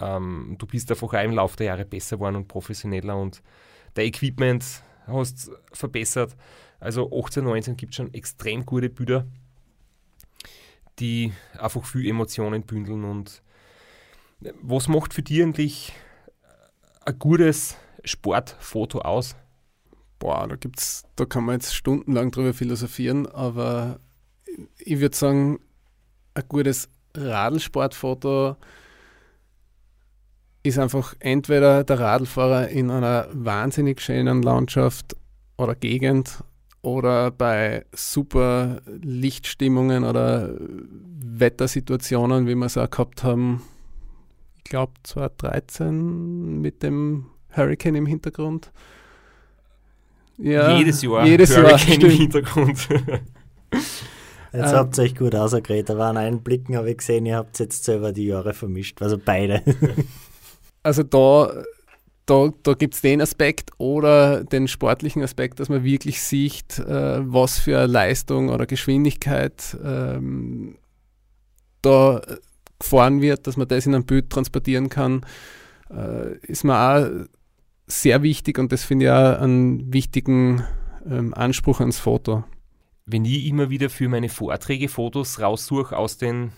ähm, 0.00 0.56
du 0.58 0.66
bist 0.66 0.90
einfach 0.90 1.14
auch 1.14 1.22
im 1.22 1.34
Laufe 1.34 1.56
der 1.56 1.66
Jahre 1.66 1.84
besser 1.84 2.16
geworden 2.16 2.34
und 2.34 2.48
professioneller 2.48 3.16
und 3.16 3.40
dein 3.94 4.06
Equipment 4.06 4.82
hast 5.06 5.52
verbessert. 5.72 6.36
Also 6.80 7.10
18, 7.12 7.44
19 7.44 7.76
gibt 7.76 7.92
es 7.92 7.96
schon 7.96 8.14
extrem 8.14 8.64
gute 8.64 8.88
Bilder, 8.88 9.26
die 10.98 11.32
einfach 11.58 11.84
viel 11.84 12.08
Emotionen 12.08 12.62
bündeln 12.62 13.04
und 13.04 13.42
was 14.62 14.86
macht 14.86 15.14
für 15.14 15.22
dich 15.22 15.42
eigentlich 15.42 15.92
ein 17.04 17.18
gutes 17.18 17.76
Sportfoto 18.04 19.00
aus? 19.00 19.34
boah, 20.18 20.46
da 20.48 20.56
gibt's, 20.56 21.04
da 21.16 21.24
kann 21.24 21.44
man 21.44 21.54
jetzt 21.54 21.74
stundenlang 21.74 22.30
drüber 22.30 22.54
philosophieren, 22.54 23.26
aber 23.26 24.00
ich 24.78 25.00
würde 25.00 25.16
sagen, 25.16 25.60
ein 26.34 26.44
gutes 26.48 26.88
Radlsportfoto 27.14 28.56
ist 30.62 30.78
einfach 30.78 31.14
entweder 31.20 31.84
der 31.84 32.00
Radlfahrer 32.00 32.68
in 32.68 32.90
einer 32.90 33.28
wahnsinnig 33.32 34.00
schönen 34.00 34.42
Landschaft 34.42 35.16
oder 35.56 35.74
Gegend 35.74 36.42
oder 36.82 37.30
bei 37.30 37.84
super 37.94 38.80
Lichtstimmungen 38.86 40.04
oder 40.04 40.54
Wettersituationen, 40.58 42.46
wie 42.46 42.54
wir 42.54 42.66
es 42.66 42.76
auch 42.76 42.90
gehabt 42.90 43.24
haben, 43.24 43.62
ich 44.58 44.64
glaube 44.64 44.92
2013 45.02 46.60
mit 46.60 46.82
dem 46.82 47.26
Hurricane 47.50 47.96
im 47.96 48.06
Hintergrund. 48.06 48.70
Ja, 50.36 50.76
jedes 50.76 51.02
Jahr 51.02 51.26
jedes 51.26 51.56
Hurricane 51.56 52.00
Jahr, 52.00 52.10
im 52.10 52.16
Hintergrund. 52.16 52.88
Jetzt 54.52 54.70
Ähm. 54.70 54.76
habt 54.76 54.98
ihr 54.98 55.04
euch 55.04 55.14
gut 55.14 55.34
ausgeredet, 55.34 55.90
aber 55.90 56.06
an 56.06 56.16
Einblicken 56.16 56.76
habe 56.76 56.90
ich 56.90 56.98
gesehen, 56.98 57.26
ihr 57.26 57.36
habt 57.36 57.58
jetzt 57.58 57.84
selber 57.84 58.12
die 58.12 58.26
Jahre 58.26 58.54
vermischt, 58.54 59.02
also 59.02 59.18
beide. 59.22 59.62
Also 60.84 61.02
da, 61.02 61.52
da, 62.28 62.50
da 62.62 62.74
gibt 62.74 62.94
es 62.94 63.00
den 63.00 63.22
Aspekt 63.22 63.70
oder 63.78 64.44
den 64.44 64.68
sportlichen 64.68 65.22
Aspekt, 65.22 65.60
dass 65.60 65.70
man 65.70 65.82
wirklich 65.82 66.20
sieht, 66.20 66.78
äh, 66.78 67.20
was 67.20 67.58
für 67.58 67.78
eine 67.78 67.86
Leistung 67.86 68.50
oder 68.50 68.66
Geschwindigkeit 68.66 69.76
ähm, 69.82 70.76
da 71.80 72.20
gefahren 72.78 73.22
wird, 73.22 73.46
dass 73.46 73.56
man 73.56 73.66
das 73.66 73.86
in 73.86 73.94
ein 73.94 74.04
Bild 74.04 74.28
transportieren 74.28 74.90
kann, 74.90 75.24
äh, 75.90 76.36
ist 76.42 76.64
mir 76.64 76.76
auch 76.76 77.26
sehr 77.86 78.22
wichtig 78.22 78.58
und 78.58 78.72
das 78.72 78.84
finde 78.84 79.06
ich 79.06 79.10
auch 79.10 79.40
einen 79.40 79.90
wichtigen 79.92 80.64
ähm, 81.08 81.32
Anspruch 81.32 81.80
ans 81.80 81.98
Foto. 81.98 82.44
Wenn 83.06 83.24
ich 83.24 83.46
immer 83.46 83.70
wieder 83.70 83.88
für 83.88 84.08
meine 84.10 84.28
Vorträge 84.28 84.88
Fotos 84.88 85.40
raussuche 85.40 85.96
aus 85.96 86.18
den 86.18 86.52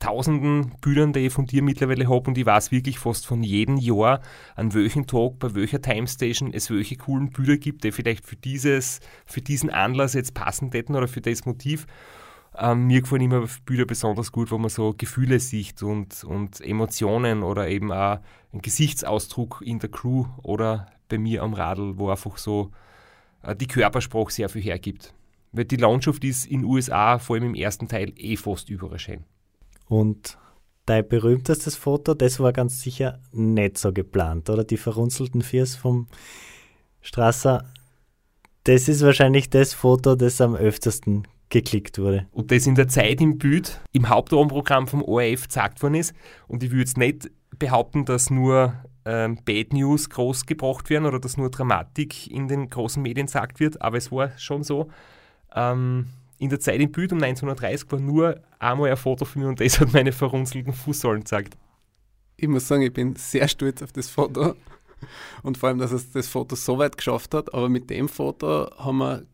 tausenden 0.00 0.72
Bildern, 0.80 1.12
die 1.12 1.20
ich 1.20 1.32
von 1.32 1.46
dir 1.46 1.62
mittlerweile 1.62 2.08
habe 2.08 2.28
und 2.28 2.36
ich 2.36 2.46
weiß 2.46 2.72
wirklich 2.72 2.98
fast 2.98 3.26
von 3.26 3.42
jedem 3.42 3.76
Jahr, 3.76 4.20
an 4.56 4.74
welchem 4.74 5.06
Tag, 5.06 5.38
bei 5.38 5.54
welcher 5.54 5.80
Timestation 5.80 6.52
es 6.52 6.70
welche 6.70 6.96
coolen 6.96 7.30
Bilder 7.30 7.58
gibt, 7.58 7.84
die 7.84 7.92
vielleicht 7.92 8.24
für, 8.24 8.36
dieses, 8.36 9.00
für 9.26 9.42
diesen 9.42 9.70
Anlass 9.70 10.14
jetzt 10.14 10.34
passend 10.34 10.74
hätten 10.74 10.96
oder 10.96 11.06
für 11.06 11.20
das 11.20 11.44
Motiv. 11.44 11.86
Ähm, 12.58 12.88
mir 12.88 13.02
gefallen 13.02 13.22
immer 13.22 13.46
Bilder 13.64 13.84
besonders 13.84 14.32
gut, 14.32 14.50
wo 14.50 14.58
man 14.58 14.70
so 14.70 14.94
Gefühle 14.96 15.38
sieht 15.38 15.82
und, 15.82 16.24
und 16.24 16.60
Emotionen 16.60 17.42
oder 17.42 17.68
eben 17.68 17.92
auch 17.92 18.18
einen 18.52 18.62
Gesichtsausdruck 18.62 19.62
in 19.64 19.78
der 19.78 19.90
Crew 19.90 20.24
oder 20.42 20.86
bei 21.08 21.18
mir 21.18 21.42
am 21.42 21.54
Radl, 21.54 21.98
wo 21.98 22.10
einfach 22.10 22.38
so 22.38 22.72
äh, 23.42 23.54
die 23.54 23.68
Körpersprache 23.68 24.32
sehr 24.32 24.48
viel 24.48 24.62
hergibt. 24.62 25.14
Weil 25.52 25.66
die 25.66 25.76
Landschaft 25.76 26.24
ist 26.24 26.46
in 26.46 26.62
den 26.62 26.70
USA, 26.70 27.18
vor 27.18 27.36
allem 27.36 27.46
im 27.46 27.54
ersten 27.54 27.86
Teil, 27.86 28.12
eh 28.16 28.36
fast 28.36 28.70
überall 28.70 28.98
schön. 28.98 29.24
Und 29.90 30.38
dein 30.86 31.06
berühmtestes 31.06 31.74
Foto, 31.74 32.14
das 32.14 32.38
war 32.38 32.52
ganz 32.52 32.80
sicher 32.80 33.18
nicht 33.32 33.76
so 33.76 33.92
geplant, 33.92 34.48
oder? 34.48 34.62
Die 34.62 34.76
verrunzelten 34.76 35.42
Viers 35.42 35.74
vom 35.74 36.06
Strasser. 37.00 37.64
Das 38.64 38.88
ist 38.88 39.02
wahrscheinlich 39.02 39.50
das 39.50 39.74
Foto, 39.74 40.14
das 40.14 40.40
am 40.40 40.54
öftesten 40.54 41.26
geklickt 41.48 41.98
wurde. 41.98 42.28
Und 42.30 42.52
das 42.52 42.68
in 42.68 42.76
der 42.76 42.86
Zeit 42.86 43.20
im 43.20 43.36
Bild, 43.38 43.80
im 43.90 44.08
Hauptrahmenprogramm 44.08 44.86
vom 44.86 45.02
ORF 45.02 45.42
gezeigt 45.42 45.82
worden 45.82 45.94
ist. 45.96 46.14
Und 46.46 46.62
ich 46.62 46.70
würde 46.70 46.82
jetzt 46.82 46.96
nicht 46.96 47.28
behaupten, 47.58 48.04
dass 48.04 48.30
nur 48.30 48.74
ähm, 49.04 49.40
Bad 49.44 49.72
News 49.72 50.08
groß 50.08 50.46
gebracht 50.46 50.88
werden 50.88 51.06
oder 51.06 51.18
dass 51.18 51.36
nur 51.36 51.50
Dramatik 51.50 52.30
in 52.30 52.46
den 52.46 52.70
großen 52.70 53.02
Medien 53.02 53.26
gesagt 53.26 53.58
wird, 53.58 53.82
aber 53.82 53.96
es 53.96 54.12
war 54.12 54.38
schon 54.38 54.62
so. 54.62 54.88
Ähm, 55.52 56.06
in 56.40 56.48
der 56.48 56.58
Zeit 56.58 56.80
im 56.80 56.90
Bild 56.90 57.12
um 57.12 57.22
1930 57.22 57.92
war 57.92 58.00
nur 58.00 58.40
einmal 58.58 58.90
ein 58.90 58.96
Foto 58.96 59.26
von 59.26 59.42
mir 59.42 59.48
und 59.48 59.60
das 59.60 59.78
hat 59.78 59.92
meine 59.92 60.10
verrunzelten 60.10 60.72
Fußsohlen 60.72 61.20
gezeigt. 61.20 61.56
Ich 62.36 62.48
muss 62.48 62.66
sagen, 62.66 62.82
ich 62.82 62.92
bin 62.94 63.14
sehr 63.14 63.46
stolz 63.46 63.82
auf 63.82 63.92
das 63.92 64.08
Foto 64.08 64.56
und 65.42 65.58
vor 65.58 65.68
allem, 65.68 65.78
dass 65.78 65.92
es 65.92 66.10
das 66.12 66.28
Foto 66.28 66.56
so 66.56 66.78
weit 66.78 66.96
geschafft 66.96 67.34
hat. 67.34 67.52
Aber 67.52 67.68
mit 67.68 67.90
dem 67.90 68.08
Foto 68.08 68.70
haben 68.78 68.98
wir 68.98 69.26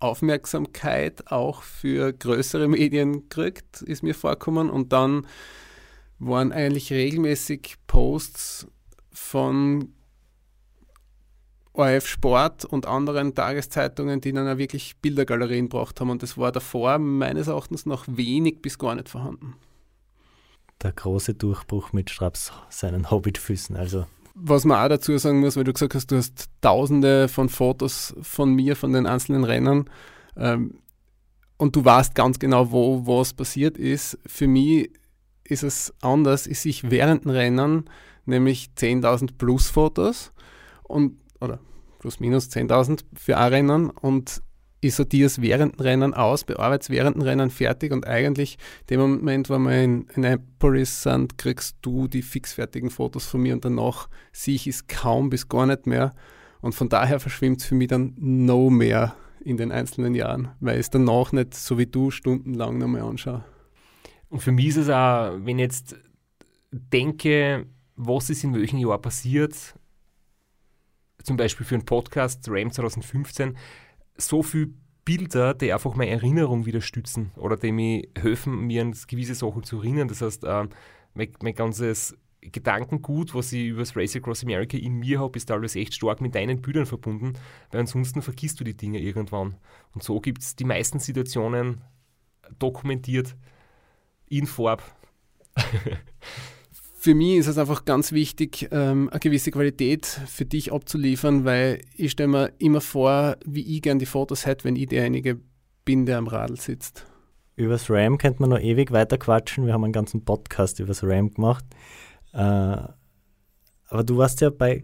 Aufmerksamkeit 0.00 1.30
auch 1.30 1.62
für 1.62 2.12
größere 2.12 2.66
Medien 2.66 3.28
gekriegt, 3.28 3.82
ist 3.82 4.02
mir 4.02 4.16
vorgekommen. 4.16 4.70
Und 4.70 4.92
dann 4.92 5.28
waren 6.18 6.50
eigentlich 6.50 6.92
regelmäßig 6.92 7.76
Posts 7.86 8.66
von 9.12 9.94
ORF 11.74 12.06
Sport 12.06 12.64
und 12.64 12.86
anderen 12.86 13.34
Tageszeitungen, 13.34 14.20
die 14.20 14.32
dann 14.32 14.48
auch 14.48 14.58
wirklich 14.58 14.96
Bildergalerien 15.02 15.68
gebracht 15.68 16.00
haben. 16.00 16.10
Und 16.10 16.22
das 16.22 16.38
war 16.38 16.52
davor 16.52 16.98
meines 16.98 17.48
Erachtens 17.48 17.84
noch 17.84 18.04
wenig 18.06 18.62
bis 18.62 18.78
gar 18.78 18.94
nicht 18.94 19.08
vorhanden. 19.08 19.56
Der 20.82 20.92
große 20.92 21.34
Durchbruch 21.34 21.92
mit 21.92 22.10
Straps 22.10 22.52
seinen 22.68 23.10
Hobbitfüßen. 23.10 23.76
Also 23.76 24.06
Was 24.34 24.64
man 24.64 24.84
auch 24.84 24.88
dazu 24.88 25.18
sagen 25.18 25.40
muss, 25.40 25.56
weil 25.56 25.64
du 25.64 25.72
gesagt 25.72 25.96
hast, 25.96 26.10
du 26.12 26.16
hast 26.16 26.48
tausende 26.60 27.26
von 27.28 27.48
Fotos 27.48 28.14
von 28.22 28.54
mir, 28.54 28.76
von 28.76 28.92
den 28.92 29.06
einzelnen 29.06 29.42
Rennern 29.42 29.90
ähm, 30.36 30.78
und 31.56 31.74
du 31.74 31.84
weißt 31.84 32.14
ganz 32.14 32.38
genau, 32.38 32.70
wo 32.70 33.04
was 33.06 33.32
passiert 33.32 33.78
ist. 33.78 34.18
Für 34.26 34.46
mich 34.46 34.90
ist 35.42 35.64
es 35.64 35.92
anders. 36.00 36.46
Ich 36.46 36.60
sehe 36.60 36.74
während 36.82 37.24
den 37.24 37.30
Rennen 37.30 37.84
nämlich 38.26 38.70
10.000 38.76 39.30
plus 39.38 39.68
Fotos 39.68 40.32
und 40.84 41.18
oder 41.40 41.60
plus 41.98 42.20
minus 42.20 42.48
10.000 42.50 43.04
für 43.14 43.38
ein 43.38 43.52
Rennen 43.52 43.90
und 43.90 44.42
ich 44.80 44.94
sortiere 44.94 45.26
es 45.26 45.40
während 45.40 45.80
Rennen 45.80 46.12
aus, 46.12 46.44
bearbeite 46.44 46.82
es 46.82 46.90
während 46.90 47.22
Rennen 47.24 47.48
fertig 47.48 47.90
und 47.92 48.06
eigentlich 48.06 48.58
dem 48.90 49.00
Moment, 49.00 49.48
wo 49.48 49.58
wir 49.58 49.82
in 49.82 50.06
Annapolis 50.14 51.02
sind, 51.02 51.38
kriegst 51.38 51.78
du 51.80 52.06
die 52.06 52.20
fixfertigen 52.20 52.90
Fotos 52.90 53.24
von 53.24 53.40
mir 53.40 53.54
und 53.54 53.64
danach 53.64 54.08
sehe 54.32 54.56
ich 54.56 54.66
es 54.66 54.86
kaum 54.86 55.30
bis 55.30 55.48
gar 55.48 55.64
nicht 55.64 55.86
mehr 55.86 56.14
und 56.60 56.74
von 56.74 56.90
daher 56.90 57.18
verschwimmt 57.18 57.62
es 57.62 57.66
für 57.66 57.74
mich 57.74 57.88
dann 57.88 58.14
no 58.18 58.68
mehr 58.68 59.16
in 59.40 59.56
den 59.56 59.72
einzelnen 59.72 60.14
Jahren, 60.14 60.48
weil 60.60 60.74
ich 60.74 60.80
es 60.80 60.90
danach 60.90 61.32
nicht 61.32 61.54
so 61.54 61.78
wie 61.78 61.86
du 61.86 62.10
stundenlang 62.10 62.78
nochmal 62.78 63.02
anschaue. 63.02 63.44
Und 64.28 64.40
für 64.40 64.52
mich 64.52 64.68
ist 64.68 64.76
es 64.76 64.88
auch, 64.88 65.32
wenn 65.44 65.58
ich 65.58 65.64
jetzt 65.64 65.96
denke, 66.72 67.66
was 67.96 68.30
ist 68.30 68.44
in 68.44 68.54
welchem 68.54 68.78
Jahr 68.78 68.98
passiert, 68.98 69.74
zum 71.24 71.36
Beispiel 71.36 71.66
für 71.66 71.74
einen 71.74 71.84
Podcast 71.84 72.46
Ram 72.48 72.70
2015, 72.70 73.56
so 74.16 74.42
viele 74.42 74.70
Bilder, 75.04 75.54
die 75.54 75.72
einfach 75.72 75.94
meine 75.96 76.12
Erinnerung 76.12 76.66
wieder 76.66 76.80
stützen 76.80 77.32
oder 77.36 77.56
die 77.56 77.72
mir 77.72 78.06
helfen, 78.16 78.66
mir 78.66 78.82
an 78.82 78.96
gewisse 79.06 79.34
Sachen 79.34 79.62
zu 79.62 79.78
erinnern. 79.78 80.08
Das 80.08 80.22
heißt, 80.22 80.44
äh, 80.44 80.66
mein, 81.14 81.32
mein 81.42 81.54
ganzes 81.54 82.16
Gedankengut, 82.40 83.34
was 83.34 83.52
ich 83.52 83.68
über 83.68 83.80
das 83.80 83.96
Race 83.96 84.16
Across 84.16 84.44
America 84.44 84.76
in 84.76 84.94
mir 84.94 85.20
habe, 85.20 85.36
ist 85.36 85.46
teilweise 85.46 85.80
echt 85.80 85.94
stark 85.94 86.20
mit 86.20 86.34
deinen 86.34 86.60
Bildern 86.60 86.86
verbunden, 86.86 87.34
weil 87.70 87.80
ansonsten 87.80 88.22
vergisst 88.22 88.60
du 88.60 88.64
die 88.64 88.76
Dinge 88.76 88.98
irgendwann. 88.98 89.56
Und 89.92 90.02
so 90.02 90.20
gibt 90.20 90.42
es 90.42 90.56
die 90.56 90.64
meisten 90.64 90.98
Situationen 90.98 91.82
dokumentiert 92.58 93.36
in 94.28 94.46
Farb. 94.46 94.82
für 97.04 97.14
mich 97.14 97.36
ist 97.36 97.48
es 97.48 97.58
einfach 97.58 97.84
ganz 97.84 98.12
wichtig, 98.12 98.70
ähm, 98.72 99.10
eine 99.10 99.20
gewisse 99.20 99.50
Qualität 99.50 100.06
für 100.06 100.46
dich 100.46 100.72
abzuliefern, 100.72 101.44
weil 101.44 101.82
ich 101.94 102.12
stelle 102.12 102.28
mir 102.28 102.52
immer 102.56 102.80
vor, 102.80 103.36
wie 103.44 103.76
ich 103.76 103.82
gern 103.82 103.98
die 103.98 104.06
Fotos 104.06 104.46
hätte, 104.46 104.64
wenn 104.64 104.74
ich 104.74 104.86
derjenige 104.86 105.38
bin, 105.84 106.06
der 106.06 106.16
am 106.16 106.28
Radl 106.28 106.58
sitzt. 106.58 107.04
Übers 107.56 107.90
RAM 107.90 108.16
könnte 108.16 108.40
man 108.40 108.48
noch 108.48 108.58
ewig 108.58 108.90
weiter 108.90 109.18
quatschen. 109.18 109.66
Wir 109.66 109.74
haben 109.74 109.84
einen 109.84 109.92
ganzen 109.92 110.24
Podcast 110.24 110.80
übers 110.80 111.04
RAM 111.04 111.28
gemacht. 111.28 111.66
Äh, 112.32 112.38
aber 112.38 114.02
du 114.02 114.16
warst 114.16 114.40
ja 114.40 114.48
bei 114.48 114.82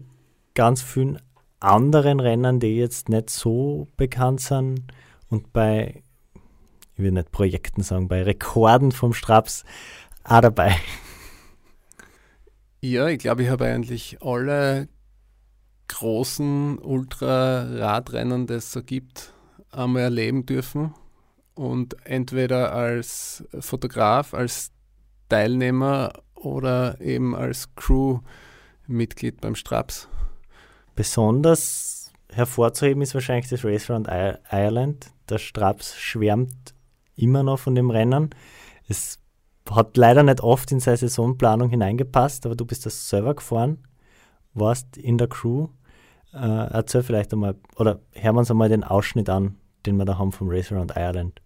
ganz 0.53 0.83
vielen 0.83 1.19
anderen 1.59 2.19
Rennern, 2.19 2.59
die 2.59 2.77
jetzt 2.77 3.09
nicht 3.09 3.31
so 3.31 3.87
bekannt 3.97 4.41
sind 4.41 4.83
und 5.29 5.51
bei, 5.53 6.03
ich 6.93 7.03
will 7.03 7.13
nicht 7.13 7.31
Projekten 7.31 7.81
sagen, 7.81 8.07
bei 8.07 8.21
Rekorden 8.21 8.91
vom 8.91 9.11
Straps 9.11 9.63
auch 10.23 10.41
dabei. 10.41 10.75
Ja, 12.83 13.07
ich 13.09 13.19
glaube, 13.19 13.43
ich 13.43 13.49
habe 13.49 13.65
eigentlich 13.65 14.23
alle 14.23 14.89
großen 15.87 16.79
Ultra-Radrennen, 16.79 18.47
die 18.47 18.55
es 18.55 18.71
so 18.71 18.81
gibt, 18.81 19.33
einmal 19.69 20.01
erleben 20.01 20.47
dürfen. 20.47 20.95
Und 21.53 21.95
entweder 22.07 22.73
als 22.73 23.43
Fotograf, 23.59 24.33
als 24.33 24.71
Teilnehmer 25.29 26.13
oder 26.33 26.99
eben 26.99 27.35
als 27.35 27.75
Crew-Mitglied 27.75 29.41
beim 29.41 29.53
Straps. 29.53 30.09
Besonders 30.95 32.11
hervorzuheben 32.33 33.03
ist 33.03 33.13
wahrscheinlich 33.13 33.49
das 33.49 33.63
Race 33.63 33.91
Around 33.91 34.07
Ireland. 34.49 35.11
Der 35.29 35.37
Straps 35.37 35.95
schwärmt 35.99 36.73
immer 37.15 37.43
noch 37.43 37.59
von 37.59 37.75
dem 37.75 37.91
Rennen. 37.91 38.31
Es 38.87 39.19
hat 39.69 39.97
leider 39.97 40.23
nicht 40.23 40.41
oft 40.41 40.71
in 40.71 40.79
seine 40.79 40.97
Saisonplanung 40.97 41.69
hineingepasst, 41.69 42.45
aber 42.45 42.55
du 42.55 42.65
bist 42.65 42.85
das 42.85 43.09
selber 43.09 43.35
gefahren, 43.35 43.83
warst 44.53 44.97
in 44.97 45.17
der 45.17 45.27
Crew. 45.27 45.67
Äh, 46.33 46.37
erzähl 46.71 47.03
vielleicht 47.03 47.33
einmal, 47.33 47.55
oder 47.75 47.99
hören 48.13 48.35
wir 48.35 48.39
uns 48.39 48.51
einmal 48.51 48.69
den 48.69 48.83
Ausschnitt 48.83 49.29
an, 49.29 49.57
den 49.85 49.97
wir 49.97 50.05
da 50.05 50.17
haben 50.17 50.31
vom 50.31 50.49
Race 50.49 50.71
Around 50.71 50.93
Ireland. 50.95 51.41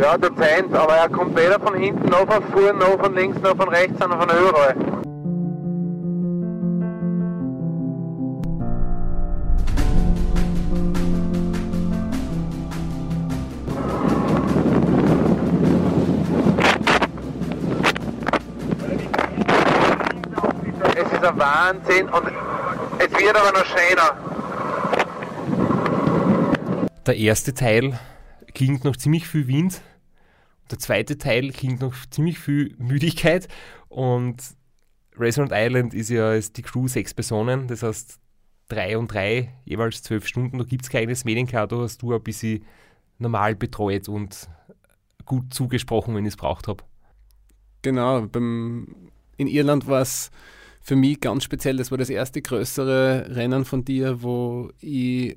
Ja, 0.00 0.18
dezent, 0.18 0.74
aber 0.74 0.92
er 0.92 1.08
kommt 1.08 1.36
weder 1.36 1.58
von 1.58 1.74
hinten 1.74 2.08
noch 2.08 2.26
von 2.26 2.42
vorn, 2.52 2.78
noch 2.78 3.00
von 3.00 3.14
links, 3.14 3.40
noch 3.40 3.56
von 3.56 3.68
rechts, 3.68 3.98
sondern 3.98 4.20
von 4.20 4.30
überall. 4.30 5.15
Der 21.26 21.36
Wahnsinn 21.38 22.08
und 22.08 22.26
es 22.98 23.10
wird 23.10 23.36
aber 23.36 23.58
noch 23.58 23.66
schöner. 23.66 24.16
Der 27.04 27.16
erste 27.16 27.52
Teil 27.52 27.98
klingt 28.54 28.84
noch 28.84 28.96
ziemlich 28.96 29.26
viel 29.26 29.48
Wind. 29.48 29.82
Der 30.70 30.78
zweite 30.78 31.18
Teil 31.18 31.50
klingt 31.50 31.80
noch 31.80 31.94
ziemlich 32.10 32.38
viel 32.38 32.76
Müdigkeit. 32.78 33.48
Und 33.88 34.36
Restaurant 35.18 35.52
Island 35.52 35.94
ist 35.94 36.10
ja 36.10 36.32
ist 36.32 36.56
die 36.58 36.62
Crew 36.62 36.86
sechs 36.86 37.12
Personen, 37.12 37.66
das 37.66 37.82
heißt 37.82 38.20
drei 38.68 38.96
und 38.96 39.12
drei, 39.12 39.52
jeweils 39.64 40.02
zwölf 40.02 40.28
Stunden. 40.28 40.58
Da 40.58 40.64
gibt 40.64 40.84
es 40.84 40.90
keines 40.90 41.24
Medienklar, 41.24 41.66
da 41.66 41.78
hast 41.78 42.02
du 42.02 42.14
ein 42.14 42.22
bisschen 42.22 42.64
normal 43.18 43.56
betreut 43.56 44.08
und 44.08 44.48
gut 45.24 45.52
zugesprochen, 45.52 46.14
wenn 46.14 46.24
ich 46.24 46.34
es 46.34 46.36
braucht 46.36 46.68
habe. 46.68 46.84
Genau, 47.82 48.22
beim, 48.22 49.10
in 49.36 49.48
Irland 49.48 49.88
war 49.88 50.02
es 50.02 50.30
für 50.86 50.94
mich 50.94 51.20
ganz 51.20 51.42
speziell. 51.42 51.76
Das 51.78 51.90
war 51.90 51.98
das 51.98 52.10
erste 52.10 52.40
größere 52.40 53.34
Rennen 53.34 53.64
von 53.64 53.84
dir, 53.84 54.22
wo 54.22 54.70
ich 54.78 55.36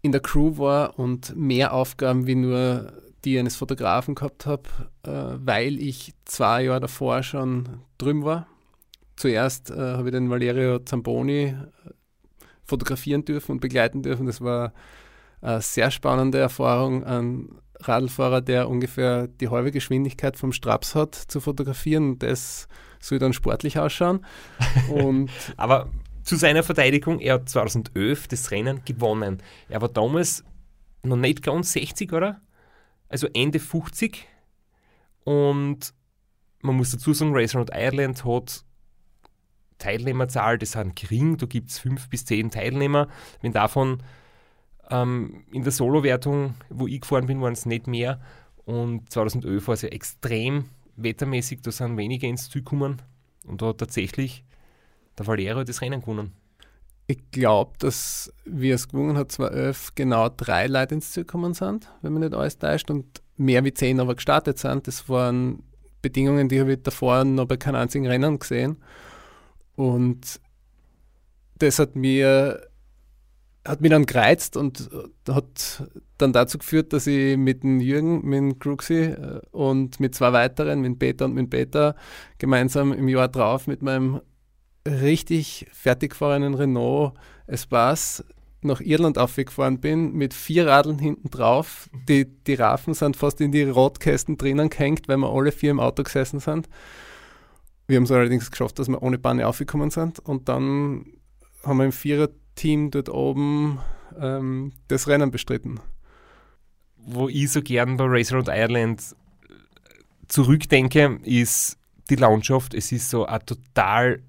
in 0.00 0.12
der 0.12 0.20
Crew 0.20 0.58
war 0.58 0.96
und 0.96 1.34
mehr 1.34 1.72
Aufgaben 1.72 2.28
wie 2.28 2.36
nur 2.36 2.92
die 3.24 3.36
eines 3.36 3.56
Fotografen 3.56 4.14
gehabt 4.14 4.46
habe, 4.46 4.62
äh, 5.02 5.10
weil 5.44 5.80
ich 5.80 6.12
zwei 6.24 6.64
Jahre 6.64 6.80
davor 6.80 7.24
schon 7.24 7.80
drüben 7.98 8.24
war. 8.24 8.46
Zuerst 9.16 9.70
äh, 9.70 9.74
habe 9.74 10.10
ich 10.10 10.12
den 10.12 10.30
Valerio 10.30 10.78
Zamboni 10.78 11.46
äh, 11.46 11.56
fotografieren 12.62 13.24
dürfen 13.24 13.52
und 13.52 13.60
begleiten 13.60 14.02
dürfen. 14.02 14.26
Das 14.26 14.40
war 14.40 14.72
eine 15.40 15.62
sehr 15.62 15.90
spannende 15.90 16.38
Erfahrung, 16.38 17.02
einen 17.02 17.58
Radlfahrer, 17.80 18.40
der 18.40 18.68
ungefähr 18.68 19.26
die 19.26 19.48
halbe 19.48 19.72
Geschwindigkeit 19.72 20.36
vom 20.36 20.52
Straps 20.52 20.94
hat, 20.94 21.16
zu 21.16 21.40
fotografieren. 21.40 22.20
Das 22.20 22.68
soll 23.06 23.18
dann 23.18 23.32
sportlich 23.32 23.78
ausschauen. 23.78 24.24
Und 24.90 25.30
Aber 25.56 25.90
zu 26.22 26.36
seiner 26.36 26.62
Verteidigung, 26.62 27.20
er 27.20 27.34
hat 27.34 27.48
2011 27.48 28.28
das 28.28 28.50
Rennen 28.50 28.82
gewonnen. 28.84 29.42
Er 29.68 29.82
war 29.82 29.88
damals 29.88 30.44
noch 31.02 31.16
nicht 31.16 31.42
ganz 31.42 31.72
60, 31.72 32.12
oder? 32.12 32.40
Also 33.08 33.28
Ende 33.34 33.60
50. 33.60 34.26
Und 35.24 35.92
man 36.62 36.76
muss 36.76 36.90
dazu 36.90 37.12
sagen, 37.12 37.34
Race 37.34 37.54
Around 37.54 37.70
Ireland 37.74 38.24
hat 38.24 38.64
Teilnehmerzahl, 39.78 40.56
das 40.58 40.72
sind 40.72 40.96
gering, 40.96 41.36
da 41.36 41.46
gibt 41.46 41.70
es 41.70 41.78
fünf 41.78 42.08
bis 42.08 42.24
zehn 42.24 42.50
Teilnehmer. 42.50 43.08
Wenn 43.42 43.52
davon 43.52 44.02
ähm, 44.90 45.44
in 45.52 45.62
der 45.62 45.72
Solo-Wertung, 45.72 46.54
wo 46.70 46.86
ich 46.86 47.02
gefahren 47.02 47.26
bin, 47.26 47.40
waren 47.42 47.52
es 47.52 47.66
nicht 47.66 47.86
mehr. 47.86 48.20
Und 48.64 49.10
2011 49.10 49.66
war 49.66 49.74
es 49.74 49.82
ja 49.82 49.90
extrem 49.90 50.70
wettermäßig, 50.96 51.62
da 51.62 51.72
sind 51.72 51.96
wenige 51.96 52.26
ins 52.26 52.50
Ziel 52.50 52.62
gekommen. 52.62 53.02
Und 53.46 53.62
da 53.62 53.66
hat 53.66 53.78
tatsächlich 53.78 54.44
der 55.18 55.26
Valero 55.26 55.64
das 55.64 55.80
Rennen 55.80 56.00
gewonnen. 56.00 56.32
Ich 57.06 57.30
glaube, 57.30 57.72
dass, 57.78 58.32
wie 58.44 58.70
es 58.70 58.88
gewonnen 58.88 59.16
hat, 59.18 59.30
2011 59.32 59.94
genau 59.94 60.30
drei 60.30 60.66
Leute 60.66 60.94
ins 60.94 61.12
Ziel 61.12 61.24
gekommen 61.24 61.52
sind, 61.52 61.90
wenn 62.00 62.14
man 62.14 62.22
nicht 62.22 62.34
alles 62.34 62.58
täuscht, 62.58 62.90
und 62.90 63.22
mehr 63.36 63.64
wie 63.64 63.74
zehn 63.74 64.00
aber 64.00 64.14
gestartet 64.14 64.58
sind. 64.58 64.86
Das 64.86 65.08
waren 65.08 65.62
Bedingungen, 66.00 66.48
die 66.48 66.60
habe 66.60 66.74
ich 66.74 66.82
davor 66.82 67.24
noch 67.24 67.46
bei 67.46 67.56
keinem 67.56 67.76
einzigen 67.76 68.06
Rennen 68.06 68.38
gesehen. 68.38 68.78
Und 69.76 70.40
das 71.58 71.78
hat 71.78 71.96
mir, 71.96 72.66
hat 73.66 73.80
mich 73.80 73.90
dann 73.90 74.06
gereizt 74.06 74.56
und 74.56 74.90
hat 75.28 75.88
dann 76.18 76.32
dazu 76.32 76.58
geführt, 76.58 76.92
dass 76.92 77.06
ich 77.06 77.36
mit 77.36 77.62
dem 77.62 77.80
Jürgen, 77.80 78.24
mit 78.24 78.38
dem 78.38 78.58
Cruxy 78.58 79.04
äh, 79.04 79.40
und 79.52 80.00
mit 80.00 80.14
zwei 80.14 80.32
weiteren, 80.32 80.80
mit 80.80 80.98
Peter 80.98 81.24
und 81.24 81.34
mit 81.34 81.50
Peter, 81.50 81.96
gemeinsam 82.38 82.92
im 82.92 83.08
Jahr 83.08 83.28
drauf 83.28 83.66
mit 83.66 83.82
meinem 83.82 84.20
richtig 84.86 85.66
fertig 85.72 86.10
gefahrenen 86.10 86.54
Renault 86.54 87.14
Espace 87.46 88.24
nach 88.64 88.80
Irland 88.80 89.18
aufgefahren 89.18 89.78
bin, 89.78 90.12
mit 90.12 90.32
vier 90.32 90.66
Radeln 90.66 90.98
hinten 90.98 91.30
drauf. 91.30 91.90
Die, 92.08 92.24
die 92.24 92.54
Rafen 92.54 92.94
sind 92.94 93.16
fast 93.16 93.40
in 93.40 93.52
die 93.52 93.62
Rotkästen 93.62 94.38
drinnen 94.38 94.70
gehängt, 94.70 95.06
weil 95.06 95.18
wir 95.18 95.30
alle 95.30 95.52
vier 95.52 95.70
im 95.70 95.80
Auto 95.80 96.02
gesessen 96.02 96.40
sind. 96.40 96.68
Wir 97.86 97.96
haben 97.96 98.04
es 98.04 98.10
allerdings 98.10 98.50
geschafft, 98.50 98.78
dass 98.78 98.88
wir 98.88 99.02
ohne 99.02 99.18
Panne 99.18 99.46
aufgekommen 99.46 99.90
sind. 99.90 100.18
Und 100.18 100.48
dann 100.48 101.04
haben 101.62 101.76
wir 101.76 101.84
im 101.84 101.92
Vierer-Team 102.54 102.90
dort 102.90 103.08
oben 103.08 103.78
ähm, 104.18 104.72
das 104.88 105.08
Rennen 105.08 105.30
bestritten. 105.30 105.80
Wo 106.96 107.28
ich 107.28 107.50
so 107.50 107.62
gern 107.62 107.96
bei 107.96 108.04
Race 108.06 108.32
Around 108.32 108.48
Ireland 108.48 109.14
zurückdenke, 110.28 111.20
ist 111.22 111.78
die 112.10 112.16
Landschaft. 112.16 112.74
Es 112.74 112.92
ist 112.92 113.10
so 113.10 113.26
eine 113.26 113.44
total 113.44 114.22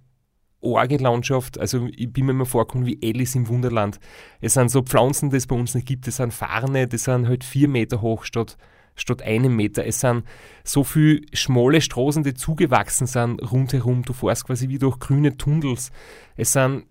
arge 0.62 0.98
Landschaft. 0.98 1.58
Also 1.60 1.88
ich 1.96 2.12
bin 2.12 2.26
mir 2.26 2.32
immer 2.32 2.46
vorgekommen 2.46 2.88
wie 2.88 3.00
Alice 3.04 3.36
im 3.36 3.48
Wunderland. 3.48 4.00
Es 4.42 4.56
sind 4.56 4.70
so 4.70 4.82
Pflanzen, 4.82 5.30
die 5.30 5.38
es 5.38 5.48
bei 5.48 5.56
uns 5.56 5.76
nicht 5.76 5.88
gibt. 5.88 6.08
Es 6.08 6.18
sind 6.18 6.34
Farne, 6.34 6.88
die 6.88 6.98
sind 6.98 7.28
halt 7.28 7.44
vier 7.44 7.70
Meter 7.70 8.02
hoch 8.02 8.26
statt, 8.26 8.58
statt 8.96 9.22
einem 9.22 9.56
Meter. 9.56 9.86
Es 9.86 10.02
sind 10.02 10.26
so 10.64 10.84
viele 10.84 11.22
schmale 11.34 11.80
Straßen, 11.80 12.24
die 12.24 12.34
zugewachsen 12.34 13.08
sind 13.08 13.40
rundherum. 13.52 14.04
Du 14.04 14.12
fährst 14.12 14.46
quasi 14.46 14.68
wie 14.68 14.80
durch 14.80 15.00
grüne 15.00 15.38
Tunnels. 15.38 15.92
Es 16.36 16.54
sind 16.54 16.86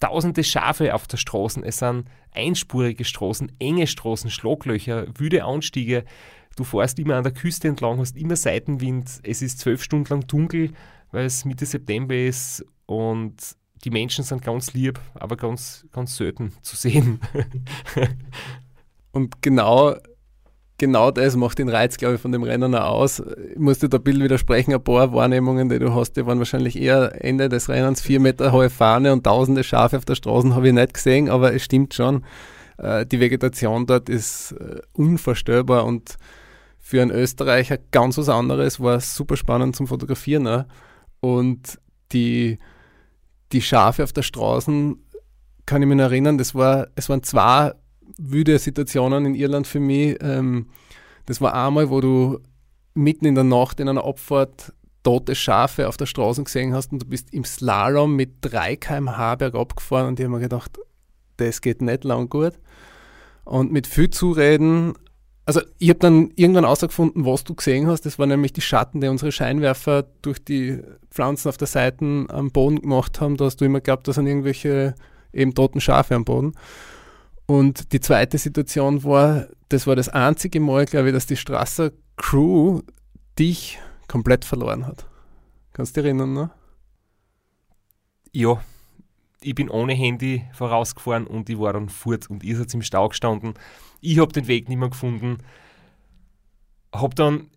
tausende 0.00 0.42
Schafe 0.42 0.94
auf 0.94 1.06
der 1.06 1.18
Straße. 1.18 1.62
Es 1.64 1.78
sind 1.78 2.06
einspurige 2.32 3.04
Straßen, 3.04 3.52
enge 3.58 3.86
Straßen, 3.86 4.30
Schlaglöcher, 4.30 5.06
wüde 5.16 5.44
Anstiege. 5.44 6.04
Du 6.56 6.64
fährst 6.64 6.98
immer 6.98 7.16
an 7.16 7.22
der 7.22 7.32
Küste 7.32 7.68
entlang, 7.68 7.98
hast 7.98 8.16
immer 8.16 8.36
Seitenwind. 8.36 9.20
Es 9.22 9.42
ist 9.42 9.60
zwölf 9.60 9.82
Stunden 9.82 10.10
lang 10.10 10.26
dunkel, 10.26 10.72
weil 11.12 11.26
es 11.26 11.44
Mitte 11.44 11.66
September 11.66 12.14
ist 12.14 12.64
und 12.86 13.36
die 13.84 13.90
Menschen 13.90 14.24
sind 14.24 14.42
ganz 14.42 14.74
lieb, 14.74 15.00
aber 15.14 15.36
ganz, 15.36 15.86
ganz 15.92 16.16
selten 16.16 16.52
zu 16.62 16.76
sehen. 16.76 17.20
und 19.12 19.40
genau, 19.42 19.96
genau 20.80 21.10
das 21.10 21.36
macht 21.36 21.58
den 21.58 21.68
Reiz, 21.68 21.98
glaube 21.98 22.16
ich, 22.16 22.20
von 22.20 22.32
dem 22.32 22.42
Rennen 22.42 22.74
auch 22.74 22.88
aus. 22.88 23.22
Ich 23.52 23.58
musste 23.58 23.88
da 23.88 23.98
Bild 23.98 24.20
widersprechen, 24.20 24.74
ein 24.74 24.82
paar 24.82 25.12
Wahrnehmungen, 25.12 25.68
die 25.68 25.78
du 25.78 25.94
hast, 25.94 26.14
die 26.14 26.26
waren 26.26 26.38
wahrscheinlich 26.38 26.80
eher 26.80 27.24
Ende 27.24 27.48
des 27.48 27.68
Rennens, 27.68 28.00
vier 28.00 28.18
Meter 28.18 28.50
hohe 28.50 28.70
Fahne 28.70 29.12
und 29.12 29.22
tausende 29.24 29.62
Schafe 29.62 29.98
auf 29.98 30.04
der 30.04 30.16
Straße 30.16 30.54
habe 30.54 30.66
ich 30.66 30.74
nicht 30.74 30.94
gesehen, 30.94 31.28
aber 31.28 31.54
es 31.54 31.62
stimmt 31.62 31.94
schon. 31.94 32.24
Äh, 32.78 33.06
die 33.06 33.20
Vegetation 33.20 33.86
dort 33.86 34.08
ist 34.08 34.52
äh, 34.52 34.80
unvorstellbar 34.94 35.84
und 35.84 36.16
für 36.78 37.02
einen 37.02 37.10
Österreicher 37.12 37.78
ganz 37.92 38.18
was 38.18 38.28
anderes, 38.28 38.80
war 38.80 38.98
super 39.00 39.36
spannend 39.36 39.76
zum 39.76 39.86
Fotografieren. 39.86 40.42
Ne? 40.42 40.66
Und 41.20 41.78
die, 42.10 42.58
die 43.52 43.62
Schafe 43.62 44.02
auf 44.02 44.12
der 44.12 44.22
Straße, 44.22 44.96
kann 45.66 45.82
ich 45.82 45.88
mich 45.88 46.00
erinnern, 46.00 46.38
das 46.38 46.54
war, 46.54 46.88
es 46.96 47.08
waren 47.08 47.22
zwei 47.22 47.74
wüde 48.20 48.58
Situationen 48.58 49.26
in 49.26 49.34
Irland 49.34 49.66
für 49.66 49.80
mich. 49.80 50.16
Ähm, 50.20 50.66
das 51.26 51.40
war 51.40 51.54
einmal, 51.54 51.90
wo 51.90 52.00
du 52.00 52.40
mitten 52.94 53.26
in 53.26 53.34
der 53.34 53.44
Nacht 53.44 53.80
in 53.80 53.88
einer 53.88 54.04
Abfahrt 54.04 54.72
tote 55.02 55.34
Schafe 55.34 55.88
auf 55.88 55.96
der 55.96 56.06
Straße 56.06 56.44
gesehen 56.44 56.74
hast 56.74 56.92
und 56.92 57.02
du 57.02 57.06
bist 57.06 57.32
im 57.32 57.44
Slalom 57.44 58.16
mit 58.16 58.34
3 58.42 58.76
km/h 58.76 59.36
bergab 59.36 59.76
gefahren 59.76 60.08
und 60.08 60.20
ich 60.20 60.24
habe 60.24 60.34
mir 60.34 60.40
gedacht, 60.40 60.78
das 61.38 61.62
geht 61.62 61.80
nicht 61.80 62.04
lang 62.04 62.28
gut. 62.28 62.54
Und 63.44 63.72
mit 63.72 63.86
viel 63.86 64.10
Zureden 64.10 64.94
also 65.50 65.62
ich 65.78 65.88
habe 65.88 65.98
dann 65.98 66.30
irgendwann 66.36 66.62
herausgefunden, 66.62 67.26
was 67.26 67.42
du 67.42 67.56
gesehen 67.56 67.88
hast. 67.88 68.06
Das 68.06 68.20
waren 68.20 68.28
nämlich 68.28 68.52
die 68.52 68.60
Schatten, 68.60 69.00
die 69.00 69.08
unsere 69.08 69.32
Scheinwerfer 69.32 70.04
durch 70.22 70.38
die 70.44 70.78
Pflanzen 71.10 71.48
auf 71.48 71.56
der 71.56 71.66
Seite 71.66 72.04
am 72.28 72.52
Boden 72.52 72.80
gemacht 72.82 73.20
haben. 73.20 73.36
Da 73.36 73.46
hast 73.46 73.56
du 73.60 73.64
immer 73.64 73.80
geglaubt, 73.80 74.06
da 74.06 74.12
sind 74.12 74.28
irgendwelche 74.28 74.94
eben 75.32 75.52
toten 75.52 75.80
Schafe 75.80 76.14
am 76.14 76.24
Boden. 76.24 76.52
Und 77.50 77.92
die 77.92 77.98
zweite 77.98 78.38
Situation 78.38 79.02
war, 79.02 79.48
das 79.70 79.88
war 79.88 79.96
das 79.96 80.08
einzige 80.08 80.60
Mal, 80.60 80.86
glaube 80.86 81.08
ich, 81.08 81.14
dass 81.14 81.26
die 81.26 81.34
Strasser 81.34 81.90
Crew 82.16 82.82
dich 83.40 83.80
komplett 84.06 84.44
verloren 84.44 84.86
hat. 84.86 85.04
Kannst 85.72 85.96
du 85.96 86.00
dich 86.00 86.06
erinnern, 86.06 86.32
ne? 86.32 86.52
Ja, 88.30 88.62
ich 89.42 89.56
bin 89.56 89.68
ohne 89.68 89.94
Handy 89.94 90.44
vorausgefahren 90.52 91.26
und 91.26 91.50
ich 91.50 91.58
war 91.58 91.72
dann 91.72 91.88
fort 91.88 92.30
und 92.30 92.44
ihr 92.44 92.56
seid 92.56 92.72
im 92.72 92.82
Stau 92.82 93.08
gestanden. 93.08 93.54
Ich 94.00 94.20
habe 94.20 94.32
den 94.32 94.46
Weg 94.46 94.68
nicht 94.68 94.78
mehr 94.78 94.90
gefunden. 94.90 95.38
Hab 96.92 97.16
dann, 97.16 97.48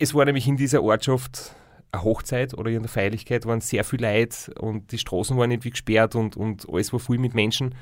es 0.00 0.14
war 0.14 0.24
nämlich 0.24 0.48
in 0.48 0.56
dieser 0.56 0.82
Ortschaft 0.82 1.54
eine 1.92 2.02
Hochzeit 2.02 2.54
oder 2.54 2.72
in 2.72 2.82
der 2.82 2.90
Feierlichkeit 2.90 3.46
waren 3.46 3.60
sehr 3.60 3.84
viel 3.84 4.02
Leute 4.02 4.52
und 4.54 4.90
die 4.90 4.98
Straßen 4.98 5.36
waren 5.36 5.50
nicht 5.50 5.62
wie 5.62 5.70
gesperrt 5.70 6.16
und, 6.16 6.36
und 6.36 6.68
alles 6.68 6.92
war 6.92 6.98
voll 6.98 7.18
mit 7.18 7.34
Menschen. 7.34 7.76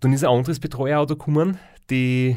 Dann 0.00 0.12
ist 0.12 0.24
ein 0.24 0.30
anderes 0.30 0.60
Betreuerauto 0.60 1.16
gekommen, 1.16 1.58
die 1.90 2.36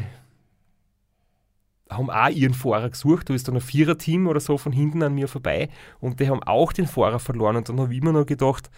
haben 1.90 2.10
auch 2.10 2.30
ihren 2.30 2.54
Fahrer 2.54 2.90
gesucht, 2.90 3.30
da 3.30 3.34
ist 3.34 3.48
dann 3.48 3.56
ein 3.56 3.62
Viererteam 3.62 4.28
oder 4.28 4.40
so 4.40 4.58
von 4.58 4.72
hinten 4.72 5.04
an 5.04 5.14
mir 5.14 5.28
vorbei 5.28 5.70
und 6.00 6.20
die 6.20 6.30
haben 6.30 6.42
auch 6.44 6.72
den 6.74 6.88
Fahrer 6.88 7.20
verloren. 7.20 7.58
Und 7.58 7.70
dann 7.70 7.80
habe 7.80 7.94
ich 7.94 8.02
mir 8.02 8.14
noch 8.14 8.26
gedacht, 8.26 8.72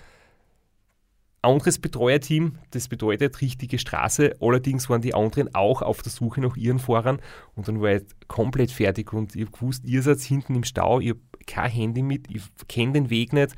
anderes 1.44 1.78
Betreuerteam, 1.78 2.58
das 2.72 2.88
bedeutet 2.88 3.42
richtige 3.42 3.78
Straße. 3.78 4.38
Allerdings 4.40 4.90
waren 4.90 5.02
die 5.02 5.14
anderen 5.14 5.54
auch 5.54 5.82
auf 5.82 6.02
der 6.02 6.12
Suche 6.12 6.42
nach 6.42 6.56
ihren 6.56 6.80
Fahrern. 6.80 7.22
Und 7.54 7.68
dann 7.68 7.82
war 7.82 7.92
ich 7.96 8.04
komplett 8.28 8.72
fertig. 8.72 9.12
Und 9.14 9.36
ich 9.36 9.42
habe 9.42 9.52
gewusst, 9.52 9.84
ihr 9.86 10.02
seid 10.02 10.20
hinten 10.22 10.56
im 10.56 10.64
Stau, 10.64 11.00
ich 11.00 11.10
habe 11.10 11.20
kein 11.46 11.70
Handy 11.70 12.02
mit, 12.02 12.34
ich 12.34 12.44
kenne 12.68 12.94
den 12.94 13.10
Weg 13.10 13.34
nicht. 13.34 13.56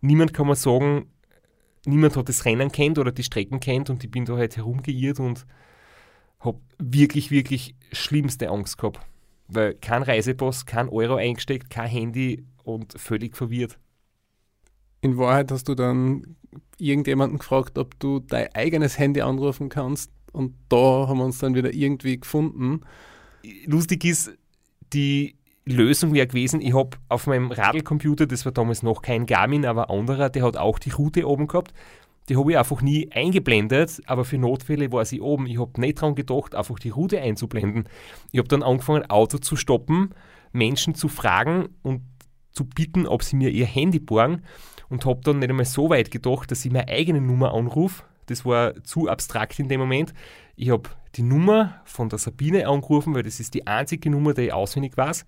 Niemand 0.00 0.32
kann 0.32 0.46
mir 0.46 0.56
sagen, 0.56 1.06
niemand 1.86 2.16
hat 2.16 2.28
das 2.28 2.44
Rennen 2.44 2.72
kennt 2.72 2.98
oder 2.98 3.12
die 3.12 3.22
Strecken 3.24 3.60
kennt 3.60 3.90
und 3.90 4.04
ich 4.04 4.10
bin 4.10 4.24
da 4.24 4.36
halt 4.36 4.56
herumgeirrt 4.56 5.20
und 5.20 5.46
habe 6.40 6.60
wirklich, 6.78 7.30
wirklich 7.30 7.74
schlimmste 7.92 8.50
Angst 8.50 8.78
gehabt. 8.78 9.00
Weil 9.48 9.74
kein 9.74 10.02
Reisepass, 10.02 10.66
kein 10.66 10.88
Euro 10.88 11.16
eingesteckt, 11.16 11.70
kein 11.70 11.88
Handy 11.88 12.44
und 12.64 12.98
völlig 12.98 13.36
verwirrt. 13.36 13.78
In 15.00 15.16
Wahrheit 15.16 15.50
hast 15.50 15.68
du 15.68 15.74
dann 15.74 16.36
irgendjemanden 16.78 17.38
gefragt, 17.38 17.78
ob 17.78 17.98
du 17.98 18.20
dein 18.20 18.54
eigenes 18.54 18.98
Handy 18.98 19.20
anrufen 19.20 19.68
kannst 19.68 20.10
und 20.32 20.54
da 20.68 21.08
haben 21.08 21.18
wir 21.18 21.24
uns 21.24 21.38
dann 21.38 21.54
wieder 21.54 21.72
irgendwie 21.72 22.20
gefunden. 22.20 22.82
Lustig 23.66 24.04
ist, 24.04 24.36
die 24.92 25.37
Lösung 25.68 26.12
wäre 26.12 26.26
gewesen, 26.26 26.60
ich 26.60 26.74
habe 26.74 26.96
auf 27.08 27.26
meinem 27.26 27.50
Radlcomputer, 27.50 28.26
das 28.26 28.44
war 28.44 28.52
damals 28.52 28.82
noch 28.82 29.02
kein 29.02 29.26
Garmin, 29.26 29.66
aber 29.66 29.90
anderer, 29.90 30.30
der 30.30 30.42
hat 30.42 30.56
auch 30.56 30.78
die 30.78 30.90
Route 30.90 31.26
oben 31.26 31.46
gehabt. 31.46 31.72
Die 32.28 32.36
habe 32.36 32.50
ich 32.50 32.58
einfach 32.58 32.82
nie 32.82 33.10
eingeblendet, 33.10 34.02
aber 34.06 34.24
für 34.24 34.36
Notfälle 34.36 34.92
war 34.92 35.04
sie 35.04 35.20
oben. 35.20 35.46
Ich 35.46 35.58
habe 35.58 35.80
nicht 35.80 35.98
daran 35.98 36.14
gedacht, 36.14 36.54
einfach 36.54 36.78
die 36.78 36.90
Route 36.90 37.20
einzublenden. 37.20 37.88
Ich 38.32 38.38
habe 38.38 38.48
dann 38.48 38.62
angefangen, 38.62 39.08
Auto 39.08 39.38
zu 39.38 39.56
stoppen, 39.56 40.10
Menschen 40.52 40.94
zu 40.94 41.08
fragen 41.08 41.70
und 41.82 42.02
zu 42.52 42.66
bitten, 42.66 43.06
ob 43.06 43.22
sie 43.22 43.36
mir 43.36 43.50
ihr 43.50 43.66
Handy 43.66 43.98
borgen 43.98 44.42
und 44.88 45.06
habe 45.06 45.20
dann 45.22 45.38
nicht 45.38 45.48
einmal 45.48 45.64
so 45.64 45.90
weit 45.90 46.10
gedacht, 46.10 46.50
dass 46.50 46.64
ich 46.64 46.72
meine 46.72 46.88
eigene 46.88 47.20
Nummer 47.20 47.54
anrufe. 47.54 48.04
Das 48.26 48.44
war 48.44 48.82
zu 48.84 49.08
abstrakt 49.08 49.58
in 49.58 49.68
dem 49.68 49.80
Moment. 49.80 50.12
Ich 50.56 50.70
habe 50.70 50.88
die 51.18 51.22
Nummer 51.22 51.80
von 51.84 52.08
der 52.08 52.18
Sabine 52.18 52.68
angerufen, 52.68 53.14
weil 53.14 53.24
das 53.24 53.40
ist 53.40 53.54
die 53.54 53.66
einzige 53.66 54.10
Nummer, 54.10 54.34
die 54.34 54.42
ich 54.42 54.52
auswendig 54.52 54.96
weiß, 54.96 55.26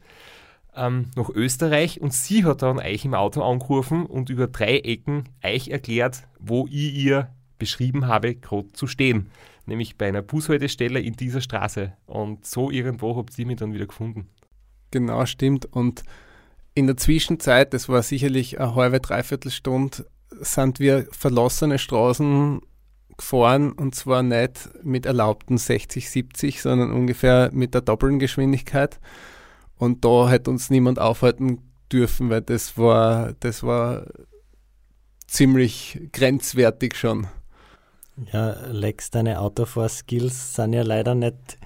ähm, 0.77 1.11
nach 1.17 1.29
Österreich 1.29 2.01
und 2.01 2.13
sie 2.13 2.45
hat 2.45 2.63
dann 2.63 2.79
euch 2.79 3.05
im 3.05 3.15
Auto 3.15 3.43
angerufen 3.43 4.07
und 4.07 4.31
über 4.31 4.47
drei 4.47 4.79
Ecken 4.79 5.25
euch 5.45 5.69
erklärt, 5.69 6.23
wo 6.39 6.67
ich 6.69 6.95
ihr 6.95 7.29
beschrieben 7.59 8.07
habe, 8.07 8.37
gerade 8.37 8.73
zu 8.73 8.87
stehen. 8.87 9.31
Nämlich 9.67 9.99
bei 9.99 10.09
einer 10.09 10.23
Bushaltestelle 10.23 11.01
in 11.01 11.15
dieser 11.15 11.41
Straße. 11.41 11.93
Und 12.07 12.47
so 12.47 12.71
irgendwo 12.71 13.17
habt 13.17 13.39
ihr 13.39 13.47
mich 13.47 13.57
dann 13.59 13.75
wieder 13.75 13.87
gefunden. 13.87 14.29
Genau, 14.91 15.27
stimmt. 15.27 15.67
Und 15.67 16.03
in 16.75 16.87
der 16.87 16.97
Zwischenzeit, 16.97 17.75
das 17.75 17.89
war 17.89 18.03
sicherlich 18.03 18.59
eine 18.59 18.75
halbe, 18.75 19.01
dreiviertel 19.01 19.51
Stunde, 19.51 20.07
sind 20.41 20.81
wir 20.81 21.07
verlassene 21.11 21.79
Straßen 21.79 22.63
gefahren 23.21 23.73
und 23.73 23.95
zwar 23.95 24.23
nicht 24.23 24.71
mit 24.83 25.07
erlaubten 25.07 25.59
60, 25.59 26.11
70, 26.11 26.63
sondern 26.63 26.93
ungefähr 26.93 27.51
mit 27.53 27.75
der 27.75 27.83
doppelten 27.83 28.19
Geschwindigkeit. 28.19 28.99
Und 29.77 30.05
da 30.05 30.29
hätte 30.29 30.51
uns 30.51 30.71
niemand 30.71 30.99
aufhalten 30.99 31.63
dürfen, 31.93 32.31
weil 32.31 32.43
das 32.43 32.77
war, 32.77 33.35
das 33.41 33.63
war 33.63 34.07
ziemlich 35.27 36.01
grenzwertig 36.13 36.97
schon. 36.97 37.27
Ja, 38.33 38.67
Lex, 38.67 39.11
deine 39.11 39.41
Autofahr-Skills 39.41 40.55
sind 40.55 40.73
ja 40.73 40.83
leider 40.83 41.15
nicht, 41.15 41.59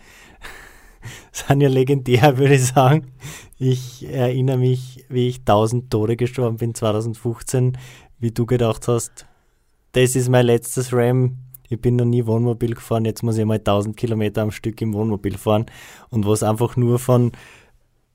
sind 1.33 1.61
ja 1.61 1.69
legendär, 1.69 2.39
würde 2.39 2.55
ich 2.55 2.67
sagen. 2.67 3.13
Ich 3.59 4.07
erinnere 4.09 4.59
mich, 4.59 5.05
wie 5.09 5.29
ich 5.29 5.41
1000 5.41 5.91
Tode 5.91 6.17
gestorben 6.17 6.59
bin 6.59 6.75
2015, 6.75 7.79
wie 8.19 8.31
du 8.31 8.47
gedacht 8.47 8.87
hast, 8.87 9.27
das 9.93 10.17
ist 10.17 10.29
mein 10.29 10.47
letztes 10.47 10.93
Ram. 10.93 11.39
Ich 11.75 11.81
bin 11.81 11.97
noch 11.97 12.05
nie 12.05 12.25
Wohnmobil 12.27 12.75
gefahren, 12.75 13.05
jetzt 13.05 13.23
muss 13.23 13.37
ich 13.37 13.45
mal 13.45 13.59
1000 13.59 13.97
Kilometer 13.97 14.43
am 14.43 14.53
Stück 14.53 14.81
im 14.81 14.95
Wohnmobil 14.95 15.37
fahren. 15.37 15.67
Und 16.09 16.25
was 16.25 16.43
einfach 16.43 16.77
nur 16.77 17.01
von 17.01 17.33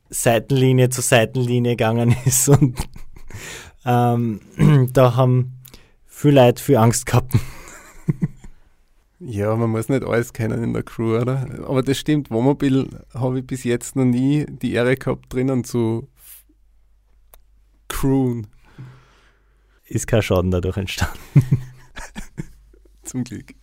Seitenlinie 0.09 0.89
zu 0.89 1.01
Seitenlinie 1.01 1.73
gegangen 1.73 2.15
ist. 2.25 2.47
Und 2.47 2.77
ähm, 3.85 4.39
da 4.93 5.15
haben 5.15 5.59
viele 6.05 6.45
Leute 6.45 6.63
viel 6.63 6.77
Angst 6.77 7.05
gehabt. 7.05 7.33
Ja, 9.19 9.53
man 9.57 9.69
muss 9.71 9.89
nicht 9.89 10.05
alles 10.05 10.31
kennen 10.31 10.63
in 10.63 10.71
der 10.71 10.83
Crew, 10.83 11.19
oder? 11.19 11.45
Aber 11.67 11.83
das 11.83 11.97
stimmt, 11.97 12.31
Wohnmobil 12.31 12.87
habe 13.13 13.39
ich 13.39 13.45
bis 13.45 13.65
jetzt 13.65 13.97
noch 13.97 14.05
nie 14.05 14.45
die 14.47 14.71
Ehre 14.71 14.95
gehabt, 14.95 15.33
drinnen 15.33 15.65
zu 15.65 16.07
crewen. 17.89 18.47
Ist 19.85 20.07
kein 20.07 20.21
Schaden 20.21 20.51
dadurch 20.51 20.77
entstanden. 20.77 21.17
Zum 23.09 23.23
Glück. 23.23 23.55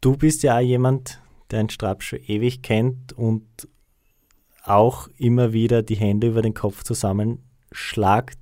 Du 0.00 0.16
bist 0.16 0.42
ja 0.42 0.56
auch 0.56 0.62
jemand, 0.62 1.20
der 1.50 1.60
einen 1.60 1.68
Strap 1.68 2.02
schon 2.02 2.20
ewig 2.20 2.62
kennt 2.62 3.12
und 3.12 3.46
auch 4.62 5.08
immer 5.18 5.52
wieder 5.52 5.82
die 5.82 5.96
Hände 5.96 6.28
über 6.28 6.40
den 6.40 6.54
Kopf 6.54 6.82
zusammenschlagt, 6.82 8.38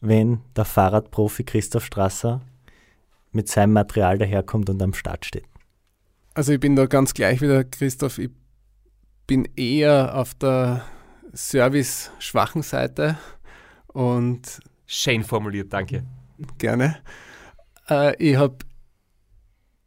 wenn 0.00 0.40
der 0.56 0.64
Fahrradprofi 0.64 1.44
Christoph 1.44 1.84
Strasser 1.84 2.40
mit 3.30 3.48
seinem 3.48 3.72
Material 3.72 4.18
daherkommt 4.18 4.68
und 4.68 4.82
am 4.82 4.94
Start 4.94 5.24
steht. 5.24 5.46
Also 6.34 6.52
ich 6.52 6.58
bin 6.60 6.74
da 6.74 6.86
ganz 6.86 7.14
gleich 7.14 7.40
wieder, 7.40 7.62
Christoph. 7.62 8.18
Ich 8.18 8.30
bin 9.28 9.46
eher 9.54 10.16
auf 10.16 10.34
der 10.34 10.84
service-schwachen 11.34 12.62
Seite 12.62 13.16
und 13.86 14.60
Schön 14.86 15.22
formuliert, 15.22 15.72
danke. 15.72 16.04
gerne. 16.58 16.96
Äh, 17.88 18.16
ich 18.22 18.36
habe 18.36 18.58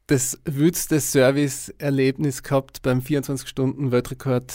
das 0.08 0.40
wütste 0.46 1.00
Service-Erlebnis 1.00 2.42
gehabt 2.42 2.82
beim 2.82 3.00
24-Stunden-Weltrekord 3.00 4.54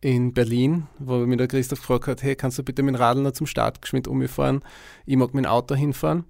in 0.00 0.32
Berlin, 0.32 0.86
wo 0.98 1.18
mir 1.18 1.36
der 1.36 1.48
Christoph 1.48 1.80
gefragt 1.80 2.06
hat, 2.06 2.22
hey, 2.22 2.36
kannst 2.36 2.58
du 2.58 2.62
bitte 2.62 2.82
mit 2.82 2.94
dem 2.94 3.00
Radl 3.00 3.22
noch 3.22 3.32
zum 3.32 3.46
Start 3.46 3.82
geschwind 3.82 4.08
umfahren? 4.08 4.62
Ich 5.04 5.16
mag 5.16 5.34
mit 5.34 5.44
dem 5.44 5.50
Auto 5.50 5.74
hinfahren. 5.74 6.24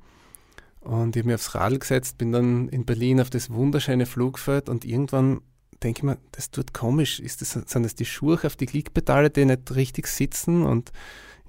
Und 0.81 1.15
ich 1.15 1.21
habe 1.21 1.29
mich 1.29 1.35
aufs 1.35 1.55
Radl 1.55 1.79
gesetzt, 1.79 2.19
bin 2.19 2.33
dann 2.33 2.69
in 2.69 2.87
Berlin 2.87 3.21
auf 3.21 3.31
das 3.31 3.51
wunderschöne 3.51 4.07
Flugfeld 4.07 4.69
und 4.69 4.85
irgendwann 4.85 5.43
denke 5.83 6.01
ich 6.01 6.03
mir, 6.03 6.19
das 6.33 6.51
tut 6.51 6.73
komisch. 6.73 7.21
Ist 7.21 7.41
das, 7.41 7.53
sind 7.53 7.83
das 7.83 7.95
die 7.95 8.07
Schuhe 8.07 8.39
auf 8.43 8.57
die 8.57 8.67
Klickpedale, 8.67 9.31
die 9.31 9.45
nicht 9.45 9.75
richtig 9.75 10.07
sitzen? 10.07 10.65
Und 10.65 10.91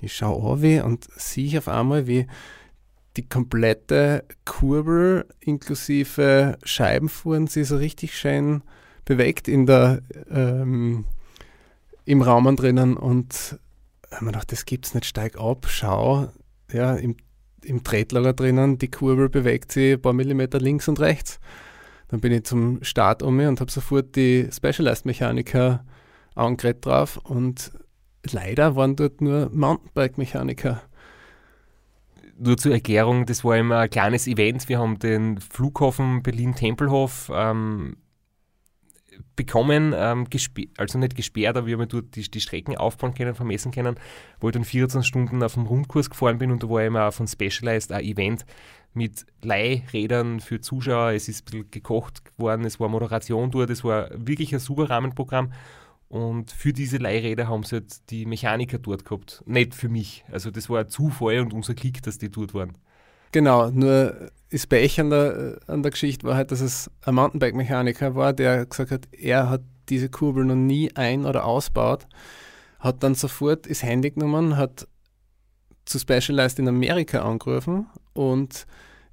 ich 0.01 0.15
schaue 0.15 0.81
an 0.81 0.91
und 0.91 1.07
sehe 1.15 1.57
auf 1.57 1.67
einmal, 1.67 2.05
wie 2.05 2.27
die 3.17 3.27
komplette 3.27 4.23
Kurbel 4.45 5.25
inklusive 5.39 6.57
Scheibenfuhren 6.63 7.47
sie 7.47 7.63
so 7.63 7.77
richtig 7.77 8.17
schön 8.17 8.63
bewegt 9.05 9.47
in 9.47 9.65
der 9.65 10.01
ähm, 10.29 11.05
im 12.05 12.21
Raum 12.21 12.55
drinnen 12.55 12.97
und 12.97 13.59
habe 14.11 14.25
mir 14.25 14.31
gedacht, 14.31 14.51
das 14.51 14.65
gibt's 14.65 14.93
nicht, 14.93 15.05
steig 15.05 15.39
ab, 15.39 15.67
schau, 15.69 16.29
ja, 16.71 16.95
im, 16.95 17.15
im 17.63 17.83
Tretlager 17.83 18.33
drinnen, 18.33 18.77
die 18.77 18.89
Kurbel 18.89 19.29
bewegt 19.29 19.71
sich 19.71 19.93
ein 19.93 20.01
paar 20.01 20.13
Millimeter 20.13 20.59
links 20.59 20.87
und 20.87 20.99
rechts. 20.99 21.39
Dann 22.07 22.19
bin 22.19 22.31
ich 22.31 22.45
zum 22.45 22.83
Start 22.83 23.21
um 23.21 23.35
mich 23.35 23.47
und 23.47 23.61
habe 23.61 23.71
sofort 23.71 24.15
die 24.15 24.49
Specialized-Mechaniker 24.51 25.85
angeredet 26.33 26.85
drauf 26.85 27.17
und 27.17 27.71
leider 28.31 28.75
waren 28.75 28.95
dort 28.95 29.21
nur 29.21 29.49
Mountainbike-Mechaniker. 29.53 30.81
Nur 32.41 32.55
zur 32.55 32.71
Erklärung, 32.71 33.25
das 33.25 33.43
war 33.43 33.57
immer 33.57 33.79
ein 33.79 33.89
kleines 33.89 34.25
Event. 34.25 34.69
Wir 34.69 34.79
haben 34.79 34.97
den 34.97 35.39
Flughafen 35.39 36.23
Berlin-Tempelhof 36.23 37.29
ähm, 37.33 37.97
bekommen, 39.35 39.93
ähm, 39.95 40.25
also 40.77 40.99
nicht 40.99 41.15
gesperrt, 41.15 41.57
aber 41.57 41.67
wir 41.67 41.77
haben 41.77 41.87
dort 41.89 42.15
die, 42.15 42.29
die 42.29 42.41
Strecken 42.41 42.77
aufbauen 42.77 43.13
können, 43.13 43.35
vermessen 43.35 43.71
können, 43.71 43.95
wo 44.39 44.47
ich 44.47 44.53
dann 44.53 44.63
24 44.63 45.07
Stunden 45.07 45.43
auf 45.43 45.55
dem 45.55 45.65
Rundkurs 45.65 46.09
gefahren 46.09 46.37
bin 46.37 46.51
und 46.51 46.63
da 46.63 46.69
war 46.69 46.83
immer 46.83 47.11
von 47.11 47.27
Specialized 47.27 47.91
ein 47.91 48.03
Event 48.03 48.45
mit 48.93 49.25
Leihrädern 49.43 50.39
für 50.39 50.61
Zuschauer. 50.61 51.11
Es 51.11 51.27
ist 51.27 51.41
ein 51.41 51.45
bisschen 51.45 51.71
gekocht 51.71 52.21
worden, 52.37 52.65
es 52.65 52.79
war 52.79 52.89
Moderation 52.89 53.51
dort, 53.51 53.69
es 53.69 53.83
war 53.83 54.09
wirklich 54.13 54.53
ein 54.53 54.59
super 54.59 54.89
Rahmenprogramm. 54.89 55.51
Und 56.09 56.51
für 56.51 56.73
diese 56.73 56.97
Leihräder 56.97 57.47
haben 57.47 57.63
sie 57.63 57.77
halt 57.77 58.09
die 58.09 58.25
Mechaniker 58.25 58.79
dort 58.79 59.05
gehabt. 59.05 59.43
Nicht 59.45 59.75
für 59.75 59.89
mich. 59.89 60.25
Also 60.31 60.49
das 60.49 60.69
war 60.69 60.79
ein 60.79 60.89
Zufall 60.89 61.39
und 61.39 61.53
unser 61.53 61.75
Klick, 61.75 62.01
dass 62.01 62.17
die 62.17 62.29
dort 62.29 62.53
waren. 62.53 62.75
Genau, 63.31 63.69
nur 63.69 64.31
das 64.49 64.65
Pech 64.65 64.99
an 64.99 65.11
der, 65.11 65.59
an 65.67 65.83
der 65.83 65.91
Geschichte 65.91 66.25
war 66.25 66.35
halt, 66.35 66.51
dass 66.51 66.61
es 66.61 66.89
ein 67.05 67.13
Mountainbike-Mechaniker 67.13 68.15
war, 68.15 68.33
der 68.33 68.65
gesagt 68.65 68.89
hat, 68.89 69.07
er 69.11 69.49
hat 69.49 69.61
diese 69.89 70.09
Kurbel 70.09 70.45
noch 70.45 70.55
nie 70.55 70.95
ein- 70.95 71.25
oder 71.25 71.45
ausbaut, 71.45 72.07
hat 72.79 73.03
dann 73.03 73.13
sofort 73.13 73.69
das 73.69 73.83
Handy 73.83 74.09
genommen, 74.09 74.57
hat 74.57 74.87
zu 75.85 75.99
Specialized 75.99 76.57
in 76.57 76.67
Amerika 76.67 77.21
angerufen 77.21 77.87
und 78.13 78.65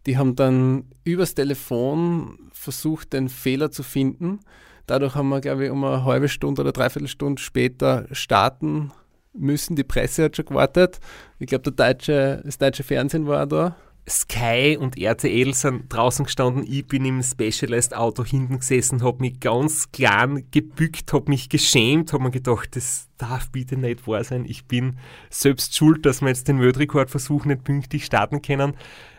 die 0.06 0.16
haben 0.16 0.36
dann 0.36 0.84
übers 1.04 1.34
Telefon 1.34 2.38
versucht, 2.52 3.12
den 3.12 3.28
Fehler 3.28 3.70
zu 3.70 3.82
finden. 3.82 4.40
Dadurch 4.86 5.14
haben 5.14 5.28
wir, 5.28 5.40
glaube 5.40 5.66
ich, 5.66 5.70
um 5.70 5.84
eine 5.84 6.04
halbe 6.04 6.28
Stunde 6.28 6.62
oder 6.62 6.72
dreiviertel 6.72 7.08
Stunde 7.08 7.42
später 7.42 8.06
starten 8.12 8.92
müssen. 9.32 9.76
Die 9.76 9.84
Presse 9.84 10.24
hat 10.24 10.36
schon 10.36 10.46
gewartet. 10.46 11.00
Ich 11.38 11.48
glaube, 11.48 11.72
deutsche, 11.72 12.42
das 12.44 12.58
deutsche 12.58 12.82
Fernsehen 12.82 13.26
war 13.26 13.46
da 13.46 13.76
Sky 14.08 14.76
und 14.78 14.96
RTL 14.96 15.52
sind 15.52 15.92
draußen 15.92 16.26
gestanden. 16.26 16.64
Ich 16.68 16.86
bin 16.86 17.04
im 17.04 17.22
Specialized-Auto 17.22 18.24
hinten 18.24 18.60
gesessen, 18.60 19.02
habe 19.02 19.20
mich 19.20 19.40
ganz 19.40 19.90
klein 19.90 20.46
gebückt, 20.52 21.12
habe 21.12 21.30
mich 21.30 21.48
geschämt, 21.48 22.12
habe 22.12 22.22
mir 22.22 22.30
gedacht, 22.30 22.76
das 22.76 23.08
darf 23.18 23.50
bitte 23.50 23.76
nicht 23.76 24.06
wahr 24.06 24.22
sein. 24.22 24.44
Ich 24.44 24.66
bin 24.66 24.98
selbst 25.28 25.74
schuld, 25.74 26.06
dass 26.06 26.20
wir 26.20 26.28
jetzt 26.28 26.46
den 26.46 26.60
Weltrekordversuch 26.60 27.46
nicht 27.46 27.64
pünktlich 27.64 28.04
starten 28.04 28.42
können, 28.42 28.74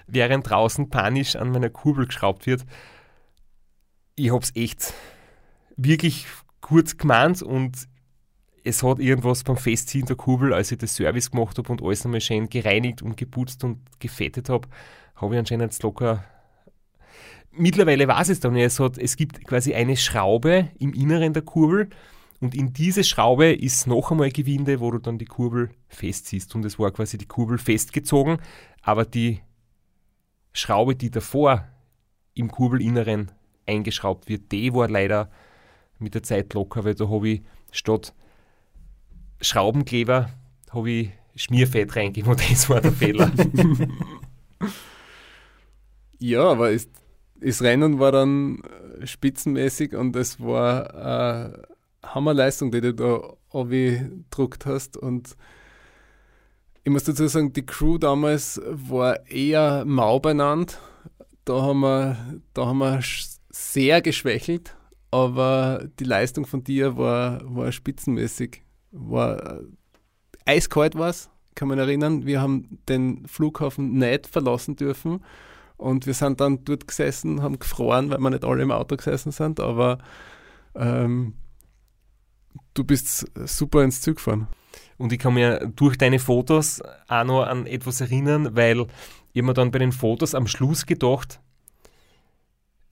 während 0.07 0.49
draußen 0.49 0.89
panisch 0.89 1.35
an 1.35 1.51
meiner 1.51 1.69
Kurbel 1.69 2.05
geschraubt 2.05 2.47
wird. 2.47 2.65
Ich 4.15 4.31
habe 4.31 4.43
es 4.43 4.55
echt 4.55 4.93
wirklich 5.77 6.25
kurz 6.61 6.97
gemeint 6.97 7.41
und 7.41 7.87
es 8.63 8.83
hat 8.83 8.99
irgendwas 8.99 9.43
beim 9.43 9.57
Festziehen 9.57 10.05
der 10.05 10.17
Kurbel, 10.17 10.53
als 10.53 10.71
ich 10.71 10.77
das 10.77 10.95
Service 10.95 11.31
gemacht 11.31 11.57
habe 11.57 11.71
und 11.71 11.81
alles 11.81 12.03
nochmal 12.03 12.19
schön 12.19 12.49
gereinigt 12.49 13.01
und 13.01 13.15
geputzt 13.15 13.63
und 13.63 13.79
gefettet 13.99 14.49
habe, 14.49 14.67
habe 15.15 15.35
ich 15.35 15.39
anscheinend 15.39 15.71
jetzt 15.71 15.83
locker. 15.83 16.23
Mittlerweile 17.51 18.07
weiß 18.07 18.29
es 18.29 18.39
dann, 18.39 18.55
es, 18.57 18.79
hat, 18.79 18.97
es 18.97 19.15
gibt 19.15 19.45
quasi 19.47 19.73
eine 19.73 19.95
Schraube 19.95 20.69
im 20.79 20.93
Inneren 20.93 21.33
der 21.33 21.43
Kurbel 21.43 21.89
und 22.39 22.53
in 22.53 22.73
diese 22.73 23.03
Schraube 23.03 23.51
ist 23.51 23.87
noch 23.87 24.11
einmal 24.11 24.29
Gewinde, 24.31 24.79
wo 24.79 24.91
du 24.91 24.99
dann 24.99 25.17
die 25.17 25.25
Kurbel 25.25 25.69
festziehst. 25.87 26.53
Und 26.53 26.65
es 26.65 26.77
war 26.77 26.91
quasi 26.91 27.17
die 27.17 27.25
Kurbel 27.25 27.57
festgezogen, 27.57 28.37
aber 28.81 29.05
die 29.05 29.39
Schraube, 30.53 30.95
die 30.95 31.09
davor 31.09 31.67
im 32.33 32.51
Kurbelinneren 32.51 33.31
eingeschraubt 33.65 34.29
wird, 34.29 34.51
die 34.51 34.73
war 34.73 34.87
leider 34.87 35.31
mit 35.99 36.15
der 36.15 36.23
Zeit 36.23 36.53
locker, 36.53 36.83
weil 36.83 36.95
da 36.95 37.09
habe 37.09 37.29
ich 37.29 37.41
statt 37.71 38.13
Schraubenkleber 39.41 40.29
habe 40.71 40.89
ich 40.89 41.11
Schmierfett 41.35 41.95
reingegeben 41.95 42.31
und 42.31 42.51
das 42.51 42.69
war 42.69 42.81
der 42.81 42.91
Fehler. 42.91 43.31
ja, 46.19 46.43
aber 46.43 46.71
ist, 46.71 46.89
das 47.39 47.61
Rennen 47.61 47.99
war 47.99 48.11
dann 48.11 48.61
äh, 48.99 49.05
spitzenmäßig 49.05 49.95
und 49.95 50.15
es 50.15 50.39
war 50.39 50.93
eine 50.95 51.61
Hammerleistung, 52.03 52.71
die 52.71 52.81
du 52.81 52.93
da 52.93 53.33
gedruckt 53.51 54.65
hast 54.65 54.97
und 54.97 55.35
ich 56.83 56.91
muss 56.91 57.03
dazu 57.03 57.27
sagen, 57.27 57.51
die 57.51 57.65
Crew 57.65 57.97
damals 57.97 58.61
war 58.65 59.27
eher 59.27 59.83
mau 59.83 60.21
beieinander. 60.21 60.73
Da 61.43 61.61
haben 61.61 61.81
wir, 61.81 62.39
da 62.53 62.67
haben 62.67 62.77
wir 62.77 63.01
sehr 63.49 64.01
geschwächelt, 64.01 64.73
aber 65.11 65.87
die 65.99 66.03
Leistung 66.03 66.45
von 66.45 66.63
dir 66.63 66.97
war, 66.97 67.41
war 67.43 67.71
spitzenmäßig 67.71 68.63
war 68.91 69.59
äh, 69.59 69.63
eiskalt 70.45 70.95
war 70.95 71.09
es, 71.09 71.29
kann 71.55 71.67
man 71.67 71.79
erinnern. 71.79 72.25
Wir 72.25 72.41
haben 72.41 72.79
den 72.87 73.25
Flughafen 73.27 73.93
nicht 73.97 74.27
verlassen 74.27 74.75
dürfen 74.75 75.23
und 75.77 76.05
wir 76.05 76.13
sind 76.13 76.41
dann 76.41 76.63
dort 76.65 76.87
gesessen, 76.87 77.41
haben 77.41 77.59
gefroren, 77.59 78.09
weil 78.09 78.19
wir 78.19 78.29
nicht 78.29 78.45
alle 78.45 78.63
im 78.63 78.71
Auto 78.71 78.95
gesessen 78.95 79.31
sind, 79.31 79.59
aber 79.59 79.99
ähm, 80.75 81.33
du 82.73 82.83
bist 82.83 83.31
super 83.47 83.83
ins 83.83 84.01
Zug 84.01 84.15
gefahren. 84.15 84.47
Und 84.97 85.13
ich 85.13 85.19
kann 85.19 85.35
mir 85.35 85.71
durch 85.75 85.97
deine 85.97 86.19
Fotos 86.19 86.81
auch 87.07 87.23
noch 87.23 87.43
an 87.43 87.67
etwas 87.67 88.01
erinnern, 88.01 88.55
weil 88.55 88.87
ich 89.33 89.43
mir 89.43 89.53
dann 89.53 89.71
bei 89.71 89.79
den 89.79 89.91
Fotos 89.91 90.33
am 90.33 90.47
Schluss 90.47 90.85
gedacht, 90.85 91.39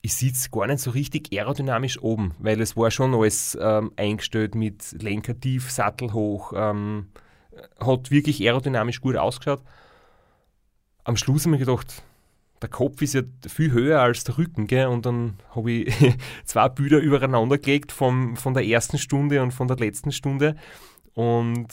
ich 0.02 0.14
sitze 0.14 0.50
gar 0.50 0.66
nicht 0.66 0.80
so 0.80 0.90
richtig 0.90 1.32
aerodynamisch 1.32 2.00
oben, 2.00 2.34
weil 2.38 2.60
es 2.60 2.76
war 2.76 2.90
schon 2.90 3.14
alles 3.14 3.56
ähm, 3.60 3.92
eingestellt 3.96 4.54
mit 4.54 5.02
Lenker 5.02 5.38
tief, 5.38 5.70
Sattel 5.70 6.12
hoch, 6.12 6.52
ähm, 6.54 7.08
hat 7.80 8.10
wirklich 8.10 8.40
aerodynamisch 8.42 9.00
gut 9.00 9.16
ausgeschaut. 9.16 9.62
Am 11.04 11.16
Schluss 11.16 11.46
habe 11.46 11.56
ich 11.56 11.60
mir 11.60 11.66
gedacht, 11.66 12.02
der 12.62 12.68
Kopf 12.68 13.02
ist 13.02 13.14
ja 13.14 13.22
viel 13.46 13.72
höher 13.72 14.00
als 14.00 14.24
der 14.24 14.38
Rücken, 14.38 14.66
gell? 14.66 14.86
und 14.86 15.06
dann 15.06 15.38
habe 15.54 15.70
ich 15.70 15.94
zwei 16.44 16.68
Bilder 16.68 16.98
übereinander 16.98 17.58
gelegt 17.58 17.92
vom, 17.92 18.36
von 18.36 18.54
der 18.54 18.64
ersten 18.64 18.98
Stunde 18.98 19.42
und 19.42 19.52
von 19.52 19.68
der 19.68 19.76
letzten 19.76 20.12
Stunde 20.12 20.56
und 21.14 21.68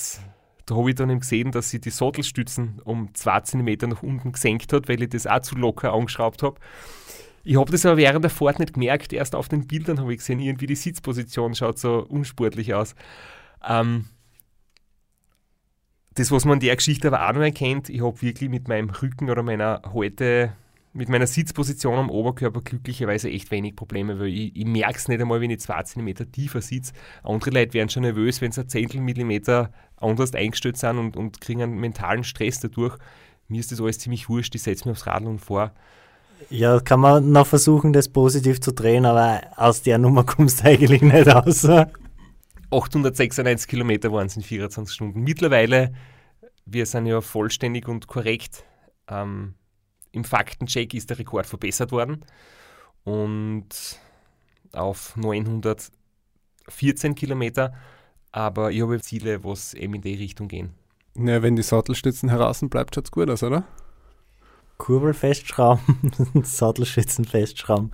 da 0.66 0.76
habe 0.76 0.90
ich 0.90 0.96
dann 0.96 1.10
eben 1.10 1.20
gesehen, 1.20 1.52
dass 1.52 1.70
sie 1.70 1.82
die 1.82 1.90
Sattelstützen 1.90 2.82
um 2.86 3.14
2 3.14 3.42
cm 3.42 3.90
nach 3.90 4.04
unten 4.04 4.32
gesenkt 4.32 4.72
hat, 4.72 4.88
weil 4.88 5.04
ich 5.04 5.10
das 5.10 5.28
auch 5.28 5.42
zu 5.42 5.56
locker 5.56 5.94
angeschraubt 5.94 6.42
habe. 6.44 6.60
Ich 7.44 7.58
habe 7.58 7.72
das 7.72 7.86
aber 7.86 7.98
während 7.98 8.24
der 8.24 8.32
Fahrt 8.32 8.60
nicht 8.60 8.74
gemerkt. 8.74 9.12
Erst 9.12 9.36
auf 9.36 9.50
den 9.50 9.68
Bildern 9.68 10.00
habe 10.00 10.14
ich 10.14 10.20
gesehen, 10.20 10.40
irgendwie 10.40 10.68
die 10.68 10.76
Sitzposition 10.76 11.56
schaut 11.56 11.78
so 11.78 12.06
unsportlich 12.08 12.74
aus. 12.74 12.96
Ähm, 13.68 14.06
das, 16.16 16.32
was 16.32 16.46
man 16.46 16.56
in 16.56 16.60
der 16.62 16.76
Geschichte 16.76 17.08
aber 17.08 17.28
auch 17.28 17.34
noch 17.34 17.42
erkennt, 17.42 17.90
ich 17.90 18.02
habe 18.02 18.22
wirklich 18.22 18.50
mit 18.50 18.68
meinem 18.68 18.90
Rücken 18.90 19.30
oder 19.30 19.44
meiner 19.44 19.82
Halte, 19.94 20.54
mit 20.94 21.10
meiner 21.10 21.28
Sitzposition 21.28 21.98
am 21.98 22.10
Oberkörper 22.10 22.62
glücklicherweise 22.62 23.30
echt 23.30 23.50
wenig 23.52 23.76
Probleme, 23.76 24.20
weil 24.20 24.28
ich, 24.28 24.56
ich 24.56 24.66
merke 24.66 24.98
es 24.98 25.08
nicht 25.08 25.20
einmal, 25.20 25.42
wenn 25.42 25.50
ich 25.50 25.60
zwei 25.60 25.82
Zentimeter 25.84 26.32
tiefer 26.32 26.62
sitze. 26.62 26.94
Andere 27.24 27.50
Leute 27.50 27.74
werden 27.74 27.90
schon 27.90 28.04
nervös, 28.04 28.42
wenn 28.42 28.52
sie 28.52 28.62
ein 28.62 28.70
Zehntel 28.70 29.02
Millimeter 29.02 29.74
anders 29.98 30.34
eingestellt 30.34 30.78
sind 30.78 30.98
und, 30.98 31.18
und 31.18 31.42
kriegen 31.42 31.64
einen 31.64 31.80
mentalen 31.80 32.24
Stress 32.24 32.60
dadurch. 32.60 32.96
Mir 33.48 33.60
ist 33.60 33.72
das 33.72 33.82
alles 33.82 34.00
ziemlich 34.00 34.30
wurscht, 34.30 34.54
ich 34.56 34.62
setze 34.62 34.88
mich 34.88 34.98
aufs 34.98 35.08
Radl 35.08 35.28
und 35.28 35.40
fahre. 35.40 35.72
Ja, 36.50 36.80
kann 36.80 37.00
man 37.00 37.32
noch 37.32 37.48
versuchen, 37.48 37.94
das 37.94 38.10
positiv 38.10 38.62
zu 38.62 38.74
drehen, 38.74 39.06
aber 39.06 39.42
aus 39.56 39.82
der 39.82 39.98
Nummer 39.98 40.24
kommst 40.26 40.62
du 40.62 40.66
eigentlich 40.66 41.02
nicht 41.02 41.28
raus. 41.28 41.66
896 42.72 43.68
Kilometer 43.68 44.12
waren 44.12 44.28
es 44.28 44.36
in 44.36 44.42
24 44.42 44.94
Stunden. 44.94 45.22
Mittlerweile, 45.22 45.94
wir 46.66 46.86
sind 46.86 47.06
ja 47.06 47.22
vollständig 47.22 47.88
und 47.88 48.08
korrekt. 48.08 48.64
Ähm, 49.08 49.56
Im 50.12 50.24
Faktencheck 50.24 50.94
ist 50.94 51.10
der 51.10 51.20
Rekord 51.20 51.46
verbessert 51.46 51.92
worden 51.92 52.26
und 53.04 53.68
auf 54.72 55.16
914 55.18 57.16
Kilometer. 57.16 57.74
Aber 58.32 58.72
ich 58.72 58.82
habe 58.82 59.00
Ziele, 59.02 59.44
was 59.44 59.74
eben 59.76 59.94
in 59.94 60.02
die 60.02 60.16
Richtung 60.16 60.48
gehen. 60.48 60.74
Ja, 61.16 61.44
wenn 61.44 61.56
die 61.56 61.62
Sattelstützen 61.62 62.30
heraus 62.30 62.62
bleibt, 62.64 62.96
schaut 62.96 63.06
es 63.06 63.12
gut 63.12 63.30
aus, 63.30 63.44
oder? 63.44 63.66
Kurbel 64.78 65.14
festschrauben, 65.14 66.12
Sattelschützen 66.44 67.26
festschrauben. 67.26 67.92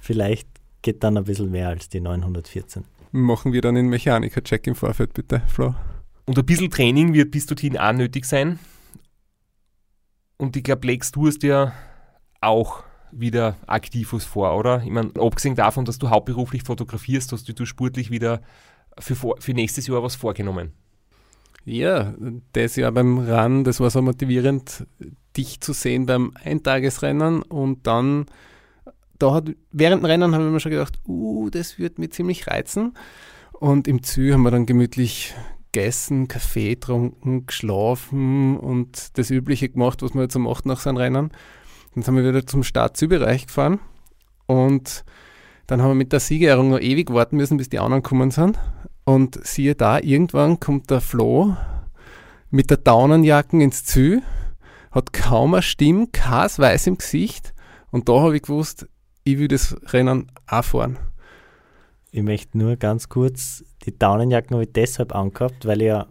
Vielleicht 0.00 0.48
geht 0.82 1.04
dann 1.04 1.16
ein 1.16 1.24
bisschen 1.24 1.50
mehr 1.50 1.68
als 1.68 1.88
die 1.88 2.00
914. 2.00 2.84
Machen 3.12 3.52
wir 3.52 3.60
dann 3.60 3.76
einen 3.76 3.88
Mechaniker-Check 3.88 4.66
im 4.66 4.74
Vorfeld, 4.74 5.14
bitte, 5.14 5.42
Flo. 5.46 5.74
Und 6.24 6.38
ein 6.38 6.46
bisschen 6.46 6.70
Training 6.70 7.14
wird 7.14 7.30
bis 7.30 7.46
dorthin 7.46 7.78
auch 7.78 7.92
nötig 7.92 8.24
sein. 8.24 8.58
Und 10.38 10.56
ich 10.56 10.64
glaube, 10.64 10.86
Lex, 10.86 11.12
du 11.12 11.26
hast 11.26 11.42
ja 11.42 11.72
auch 12.40 12.82
wieder 13.12 13.56
aktiv 13.66 14.12
was 14.12 14.24
vor, 14.24 14.56
oder? 14.56 14.82
Ich 14.82 14.90
meine, 14.90 15.10
abgesehen 15.18 15.54
davon, 15.54 15.84
dass 15.84 15.98
du 15.98 16.10
hauptberuflich 16.10 16.64
fotografierst, 16.64 17.30
hast 17.32 17.48
du, 17.48 17.52
du 17.52 17.66
sportlich 17.66 18.10
wieder 18.10 18.40
für, 18.98 19.14
für 19.14 19.52
nächstes 19.52 19.86
Jahr 19.86 20.02
was 20.02 20.16
vorgenommen. 20.16 20.72
Ja, 21.64 22.14
das 22.52 22.76
Jahr 22.76 22.92
beim 22.92 23.18
Run, 23.18 23.64
das 23.64 23.78
war 23.78 23.90
so 23.90 24.02
motivierend, 24.02 24.86
dich 25.36 25.60
zu 25.60 25.72
sehen 25.72 26.06
beim 26.06 26.32
Eintagesrennen 26.42 27.42
und 27.42 27.86
dann, 27.86 28.26
da 29.18 29.34
hat, 29.34 29.50
während 29.70 30.02
dem 30.02 30.06
Rennen 30.06 30.34
haben 30.34 30.52
wir 30.52 30.60
schon 30.60 30.72
gedacht, 30.72 30.98
uh, 31.06 31.50
das 31.50 31.78
wird 31.78 31.98
mir 31.98 32.10
ziemlich 32.10 32.48
reizen. 32.48 32.94
Und 33.52 33.86
im 33.86 34.02
Zü 34.02 34.32
haben 34.32 34.42
wir 34.42 34.50
dann 34.50 34.66
gemütlich 34.66 35.34
gegessen, 35.70 36.26
Kaffee 36.26 36.70
getrunken, 36.70 37.46
geschlafen 37.46 38.56
und 38.56 39.16
das 39.16 39.30
Übliche 39.30 39.68
gemacht, 39.68 40.02
was 40.02 40.14
man 40.14 40.24
jetzt 40.24 40.34
so 40.34 40.40
macht 40.40 40.66
nach 40.66 40.80
seinem 40.80 40.96
Rennen. 40.96 41.30
Dann 41.94 42.02
sind 42.02 42.16
wir 42.16 42.24
wieder 42.24 42.44
zum 42.44 42.64
Start-Zü-Bereich 42.64 43.46
gefahren 43.46 43.78
und 44.46 45.04
dann 45.68 45.80
haben 45.80 45.90
wir 45.90 45.94
mit 45.94 46.12
der 46.12 46.20
Siegerehrung 46.20 46.70
noch 46.70 46.80
ewig 46.80 47.12
warten 47.12 47.36
müssen, 47.36 47.56
bis 47.56 47.68
die 47.68 47.78
anderen 47.78 48.02
gekommen 48.02 48.30
sind. 48.30 48.58
Und 49.04 49.44
siehe 49.44 49.74
da, 49.74 49.98
irgendwann 49.98 50.60
kommt 50.60 50.90
der 50.90 51.00
Flo 51.00 51.56
mit 52.50 52.70
der 52.70 52.76
Daunenjacken 52.76 53.60
ins 53.60 53.84
Zü, 53.84 54.20
hat 54.90 55.12
kaum 55.12 55.54
eine 55.54 55.62
Stimme, 55.62 56.06
kein 56.12 56.48
Weiß 56.48 56.86
im 56.86 56.98
Gesicht. 56.98 57.54
Und 57.90 58.08
da 58.08 58.20
habe 58.20 58.36
ich 58.36 58.42
gewusst, 58.42 58.86
ich 59.24 59.38
will 59.38 59.48
das 59.48 59.76
Rennen 59.92 60.30
auch 60.46 60.64
fahren. 60.64 60.98
Ich 62.10 62.22
möchte 62.22 62.58
nur 62.58 62.76
ganz 62.76 63.08
kurz, 63.08 63.64
die 63.84 63.98
Daunenjacken 63.98 64.54
habe 64.54 64.64
ich 64.64 64.72
deshalb 64.72 65.14
angehabt, 65.14 65.66
weil 65.66 65.80
ich 65.80 65.88
ja 65.88 66.06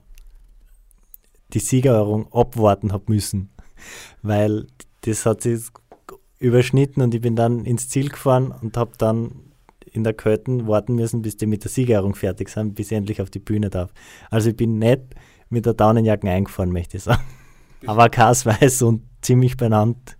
die 1.54 1.60
Siegerehrung 1.60 2.32
abwarten 2.34 2.91
habe 2.91 3.06
müssen. 3.08 3.51
Weil 4.21 4.67
das 5.01 5.25
hat 5.25 5.41
sich 5.41 5.62
überschnitten 6.39 7.04
und 7.04 7.13
ich 7.13 7.21
bin 7.21 7.36
dann 7.36 7.65
ins 7.65 7.88
Ziel 7.88 8.10
gefahren 8.10 8.51
und 8.51 8.77
habe 8.77 8.91
dann 8.97 9.50
in 9.91 10.04
der 10.04 10.13
Köthen 10.13 10.67
warten 10.67 10.95
müssen, 10.95 11.21
bis 11.21 11.38
die 11.38 11.45
mit 11.45 11.63
der 11.63 11.71
Siegerehrung 11.71 12.15
fertig 12.15 12.49
sind, 12.49 12.75
bis 12.75 12.91
ich 12.91 12.97
endlich 12.97 13.21
auf 13.21 13.30
die 13.30 13.39
Bühne 13.39 13.69
darf. 13.69 13.93
Also 14.30 14.49
ich 14.49 14.56
bin 14.56 14.80
nicht 14.80 15.01
mit 15.49 15.65
der 15.65 15.73
Daunenjacken 15.73 16.30
eingefahren, 16.30 16.71
möchte 16.71 16.97
ich 16.97 17.04
sagen. 17.04 17.23
Aber 17.86 18.06
weiß 18.06 18.82
und 18.84 19.04
ziemlich 19.21 19.58
benannt, 19.58 20.17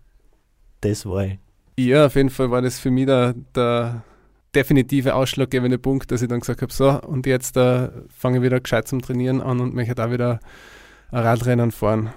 das 0.82 1.06
war 1.06 1.26
ich. 1.26 1.40
Ja, 1.78 2.08
auf 2.08 2.16
jeden 2.16 2.30
Fall 2.30 2.52
war 2.52 2.62
das 2.62 2.80
für 2.80 2.92
mich 2.92 3.06
der, 3.06 3.34
der 3.56 4.04
definitive 4.54 5.16
ausschlaggebende 5.16 5.78
Punkt, 5.78 6.12
dass 6.12 6.22
ich 6.22 6.28
dann 6.28 6.42
gesagt 6.42 6.62
habe, 6.62 6.74
so, 6.74 7.02
und 7.02 7.26
jetzt 7.26 7.56
äh, 7.58 7.90
fange 8.10 8.38
ich 8.38 8.44
wieder 8.44 8.60
gescheit 8.60 8.88
zum 8.88 9.02
Trainieren 9.02 9.42
an 9.42 9.60
und 9.60 9.74
möchte 9.74 9.96
da 9.96 10.12
wieder 10.12 10.40
ein 11.12 11.24
Radrennen 11.24 11.72
fahren. 11.72 12.12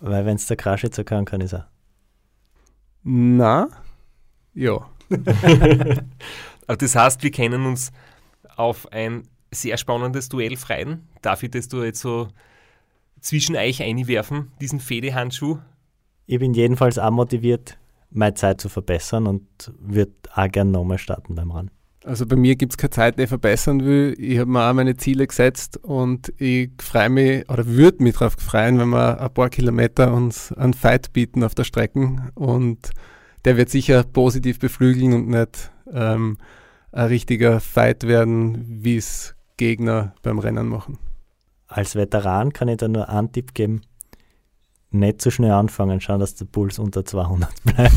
Weil 0.00 0.26
wenn 0.26 0.36
es 0.36 0.46
der 0.46 0.56
Kraschitzer 0.56 1.04
kann, 1.04 1.24
kann 1.24 1.40
ich 1.40 1.52
es 1.52 1.54
auch. 1.54 1.64
Na, 3.02 3.68
ja. 4.54 4.86
Also 5.10 6.80
das 6.80 6.94
heißt, 6.94 7.22
wir 7.22 7.30
können 7.30 7.64
uns 7.64 7.92
auf 8.56 8.92
ein 8.92 9.22
sehr 9.50 9.78
spannendes 9.78 10.28
Duell 10.28 10.56
freuen. 10.56 11.08
Darf 11.22 11.42
ich 11.42 11.50
das 11.50 11.68
du 11.68 11.82
jetzt 11.82 12.00
so 12.00 12.28
zwischen 13.20 13.56
euch 13.56 13.82
einwerfen, 13.82 14.52
diesen 14.60 14.80
Fede-Handschuh? 14.80 15.58
Ich 16.26 16.38
bin 16.38 16.52
jedenfalls 16.52 16.98
auch 16.98 17.10
motiviert, 17.10 17.78
meine 18.10 18.34
Zeit 18.34 18.60
zu 18.60 18.68
verbessern 18.68 19.26
und 19.26 19.46
würde 19.78 20.12
auch 20.34 20.48
gerne 20.48 20.70
nochmal 20.70 20.98
starten 20.98 21.34
beim 21.34 21.50
Rennen. 21.50 21.70
Also 22.04 22.26
bei 22.26 22.36
mir 22.36 22.56
gibt 22.56 22.74
es 22.74 22.76
keine 22.76 22.90
Zeit, 22.90 23.18
die 23.18 23.22
ich 23.22 23.28
verbessern 23.28 23.84
will. 23.84 24.14
Ich 24.18 24.38
habe 24.38 24.50
mir 24.50 24.68
auch 24.68 24.74
meine 24.74 24.96
Ziele 24.96 25.26
gesetzt 25.26 25.78
und 25.78 26.32
ich 26.38 26.70
freue 26.80 27.08
mich 27.08 27.50
oder 27.50 27.66
würde 27.66 28.02
mich 28.02 28.14
darauf 28.14 28.34
freuen, 28.34 28.78
wenn 28.78 28.90
wir 28.90 29.20
ein 29.20 29.34
paar 29.34 29.48
Kilometer 29.48 30.12
uns 30.12 30.52
einen 30.52 30.74
Fight 30.74 31.12
bieten 31.12 31.42
auf 31.42 31.54
der 31.54 31.64
Strecke 31.64 32.30
und 32.34 32.90
der 33.44 33.56
wird 33.56 33.70
sicher 33.70 34.02
positiv 34.02 34.58
beflügeln 34.58 35.14
und 35.14 35.28
nicht 35.28 35.70
ähm, 35.92 36.38
ein 36.92 37.06
richtiger 37.06 37.60
Fight 37.60 38.04
werden, 38.04 38.64
wie 38.82 38.96
es 38.96 39.34
Gegner 39.56 40.14
beim 40.22 40.38
Rennen 40.38 40.68
machen. 40.68 40.98
Als 41.66 41.94
Veteran 41.94 42.52
kann 42.52 42.68
ich 42.68 42.78
da 42.78 42.88
nur 42.88 43.08
einen 43.08 43.30
Tipp 43.32 43.54
geben. 43.54 43.82
Nicht 44.90 45.20
zu 45.20 45.28
so 45.28 45.34
schnell 45.34 45.50
anfangen, 45.50 46.00
schauen, 46.00 46.20
dass 46.20 46.34
der 46.34 46.46
Puls 46.46 46.78
unter 46.78 47.04
200 47.04 47.50
bleibt. 47.64 47.94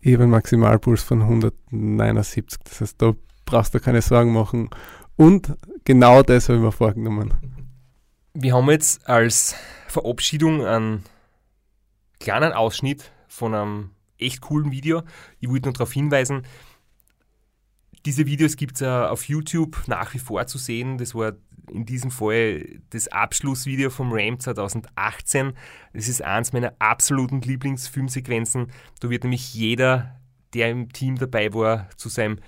Ich 0.00 0.14
habe 0.14 0.22
einen 0.22 0.30
Maximalpuls 0.30 1.02
von 1.02 1.22
179, 1.22 2.60
das 2.62 2.80
heißt, 2.80 3.02
da 3.02 3.14
brauchst 3.44 3.74
du 3.74 3.80
keine 3.80 4.00
Sorgen 4.00 4.32
machen. 4.32 4.70
Und 5.16 5.56
genau 5.84 6.22
das 6.22 6.48
habe 6.48 6.58
ich 6.58 6.64
mir 6.64 6.70
vorgenommen. 6.70 7.34
Wir 8.34 8.54
haben 8.54 8.70
jetzt 8.70 9.08
als 9.08 9.56
Verabschiedung 9.88 10.64
einen 10.64 11.04
kleinen 12.20 12.52
Ausschnitt 12.52 13.10
von 13.26 13.54
einem 13.54 13.90
echt 14.18 14.40
coolen 14.40 14.70
Video. 14.70 15.02
Ich 15.40 15.48
wollte 15.48 15.68
nur 15.68 15.74
darauf 15.74 15.92
hinweisen, 15.92 16.42
diese 18.06 18.26
Videos 18.26 18.56
gibt 18.56 18.74
es 18.74 18.80
ja 18.80 19.10
auf 19.10 19.24
YouTube 19.24 19.82
nach 19.86 20.14
wie 20.14 20.18
vor 20.18 20.46
zu 20.46 20.58
sehen. 20.58 20.98
Das 20.98 21.14
war 21.14 21.32
in 21.70 21.84
diesem 21.84 22.10
Fall 22.10 22.80
das 22.90 23.08
Abschlussvideo 23.08 23.90
vom 23.90 24.12
Ram 24.12 24.38
2018. 24.38 25.52
Das 25.92 26.08
ist 26.08 26.22
eins 26.22 26.52
meiner 26.52 26.72
absoluten 26.78 27.40
Lieblingsfilmsequenzen. 27.40 28.72
Da 29.00 29.10
wird 29.10 29.24
nämlich 29.24 29.52
jeder, 29.54 30.20
der 30.54 30.70
im 30.70 30.92
Team 30.92 31.16
dabei 31.16 31.52
war, 31.52 31.88
zu 31.96 32.08
seinem 32.08 32.38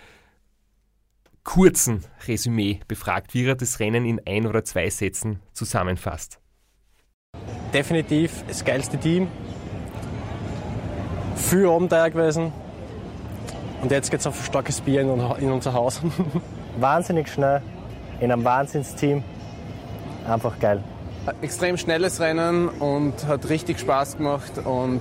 kurzen 1.44 2.04
Resümee 2.26 2.80
befragt, 2.86 3.34
wie 3.34 3.44
er 3.44 3.54
das 3.54 3.80
Rennen 3.80 4.04
in 4.04 4.20
ein 4.26 4.46
oder 4.46 4.64
zwei 4.64 4.88
Sätzen 4.88 5.40
zusammenfasst. 5.52 6.40
Definitiv 7.72 8.44
das 8.46 8.64
geilste 8.64 8.98
Team. 8.98 9.28
Viel 11.48 11.66
Abenteuer 11.66 12.10
gewesen. 12.10 12.52
Und 13.82 13.90
jetzt 13.90 14.10
geht 14.10 14.20
es 14.20 14.26
auf 14.26 14.44
starkes 14.44 14.80
Bier 14.82 15.00
in, 15.00 15.50
unser 15.50 15.72
Haus. 15.72 16.00
Wahnsinnig 16.78 17.28
schnell, 17.28 17.62
in 18.20 18.30
einem 18.30 18.44
Wahnsinnsteam. 18.44 19.24
Einfach 20.28 20.58
geil. 20.60 20.84
Extrem 21.42 21.76
schnelles 21.76 22.20
Rennen 22.20 22.68
und 22.68 23.26
hat 23.26 23.48
richtig 23.48 23.80
Spaß 23.80 24.18
gemacht. 24.18 24.52
Und 24.64 25.00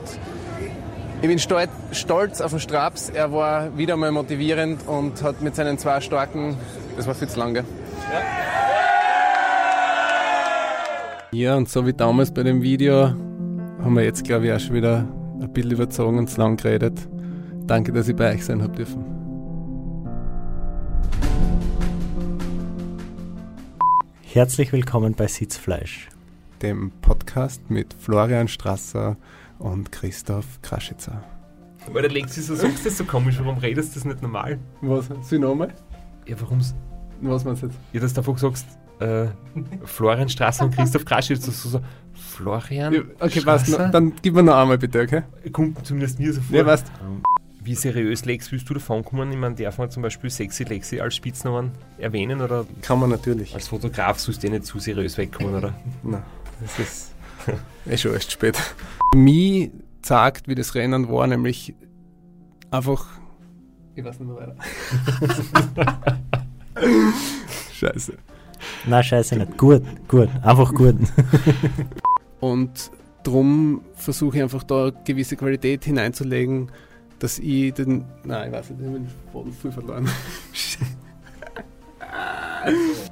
ich 1.22 1.28
bin 1.28 1.40
stolz 1.40 2.42
auf 2.42 2.52
den 2.52 2.60
Straps. 2.60 3.10
Er 3.10 3.32
war 3.34 3.78
wieder 3.78 3.98
mal 3.98 4.12
motivierend 4.12 4.88
und 4.88 5.22
hat 5.22 5.42
mit 5.42 5.56
seinen 5.56 5.78
zwei 5.78 6.00
starken, 6.02 6.58
das 6.96 7.06
war 7.06 7.16
viel 7.16 7.28
zu 7.28 7.40
lange. 7.40 7.60
Ja. 11.32 11.46
ja, 11.52 11.56
und 11.56 11.70
so 11.70 11.86
wie 11.86 11.94
damals 11.94 12.34
bei 12.34 12.44
dem 12.44 12.62
Video 12.62 13.14
haben 13.84 13.96
wir 13.96 14.04
jetzt, 14.04 14.24
glaube 14.24 14.48
ich, 14.48 14.54
auch 14.54 14.60
schon 14.60 14.76
wieder 14.76 15.06
ein 15.42 15.54
bisschen 15.54 15.72
überzogen 15.72 16.18
und 16.18 16.30
zu 16.30 16.40
lang 16.40 16.58
geredet. 16.58 17.08
Danke, 17.66 17.92
dass 17.92 18.08
ich 18.08 18.16
bei 18.16 18.34
euch 18.34 18.46
sein 18.46 18.62
habe 18.62 18.76
dürfen. 18.76 19.04
Herzlich 24.22 24.72
willkommen 24.72 25.16
bei 25.16 25.28
Sitzfleisch, 25.28 26.10
dem 26.62 26.92
Podcast 27.02 27.70
mit 27.70 27.94
Florian 27.94 28.48
Strasser 28.48 29.18
und 29.58 29.92
Christoph 29.92 30.62
Kraschitzer. 30.62 31.24
Aber 31.88 32.02
der 32.02 32.12
Lexi, 32.12 32.42
so 32.42 32.56
sagst 32.56 32.86
du 32.86 32.90
das 32.90 32.98
so 32.98 33.06
komisch, 33.06 33.40
warum 33.40 33.58
redest 33.58 33.96
du 33.96 34.00
das 34.00 34.06
nicht 34.06 34.22
normal? 34.22 34.60
Was? 34.82 35.10
Sie 35.22 35.40
nochmal? 35.40 35.74
Ja, 36.28 36.40
warum's? 36.40 36.76
Was 37.22 37.44
meinst 37.44 37.64
du 37.64 37.68
jetzt? 37.68 37.80
Ja, 37.92 38.00
dass 38.02 38.14
du 38.14 38.22
einfach 38.22 38.38
sagst, 38.38 38.68
äh, 39.00 39.28
Florian 39.86 40.30
Strasser 40.30 40.66
und 40.66 40.76
Christoph 40.76 41.06
Kraschitzer, 41.06 41.52
so, 41.52 41.70
so 41.70 41.82
Florian 42.14 42.94
ja, 42.94 43.02
Okay, 43.20 43.42
was? 43.46 43.66
Dann 43.66 44.14
gib 44.22 44.34
mir 44.34 44.44
noch 44.44 44.56
einmal 44.56 44.78
bitte, 44.78 45.02
okay? 45.02 45.24
Kommt 45.52 45.86
zumindest 45.86 46.20
mir 46.20 46.34
so 46.34 46.42
vor. 46.42 46.58
Ja, 46.58 46.66
weißt 46.66 46.92
wie 47.62 47.76
seriös 47.76 48.26
Lex 48.26 48.52
willst 48.52 48.70
du 48.70 48.74
davon 48.74 49.04
kommen? 49.04 49.32
Ich 49.32 49.38
meine, 49.38 49.54
darf 49.56 49.78
man 49.78 49.92
zum 49.92 50.02
Beispiel 50.02 50.30
Sexy 50.30 50.64
Lexi 50.64 51.02
als 51.02 51.16
Spitznamen 51.16 51.72
erwähnen? 51.98 52.42
Oder 52.42 52.66
Kann 52.82 53.00
man 53.00 53.10
natürlich. 53.10 53.54
Als 53.54 53.68
Fotograf 53.68 54.20
sollst 54.20 54.42
du 54.42 54.48
eh 54.48 54.50
nicht 54.50 54.66
zu 54.66 54.80
seriös 54.80 55.18
wegkommen, 55.18 55.54
oder? 55.54 55.74
Nein, 56.04 56.24
das 56.62 56.80
ist 56.80 57.16
eh 57.86 57.98
schon 57.98 58.14
erst 58.14 58.32
spät. 58.32 58.58
Mir 59.14 59.70
zeigt, 60.02 60.48
wie 60.48 60.56
das 60.56 60.74
Rennen 60.74 61.10
war, 61.10 61.28
nämlich 61.28 61.76
einfach. 62.72 63.06
Ich 63.96 64.04
weiß 64.04 64.20
nicht 64.20 64.30
mehr 64.30 64.38
weiter. 64.38 64.56
scheiße. 67.74 68.14
Nein, 68.90 69.04
scheiße 69.04 69.38
nicht. 69.38 69.58
Gut, 69.58 69.84
gut. 70.08 70.30
Einfach 70.44 70.74
gut. 70.74 70.96
Und 72.40 72.92
darum 73.24 73.82
versuche 73.94 74.38
ich 74.38 74.44
einfach 74.44 74.64
da 74.64 74.92
gewisse 75.06 75.36
Qualität 75.36 75.86
hineinzulegen 75.86 76.70
dass 77.20 77.40
ich 77.40 77.74
den. 77.74 78.06
Nein, 78.24 78.48
ich 78.48 78.54
weiß 78.54 78.70
nicht, 78.72 78.82
ich 78.82 78.88
habe 78.88 79.00
den 79.00 79.10
Faden 79.32 79.54
viel 79.54 79.72
verloren. 79.72 80.10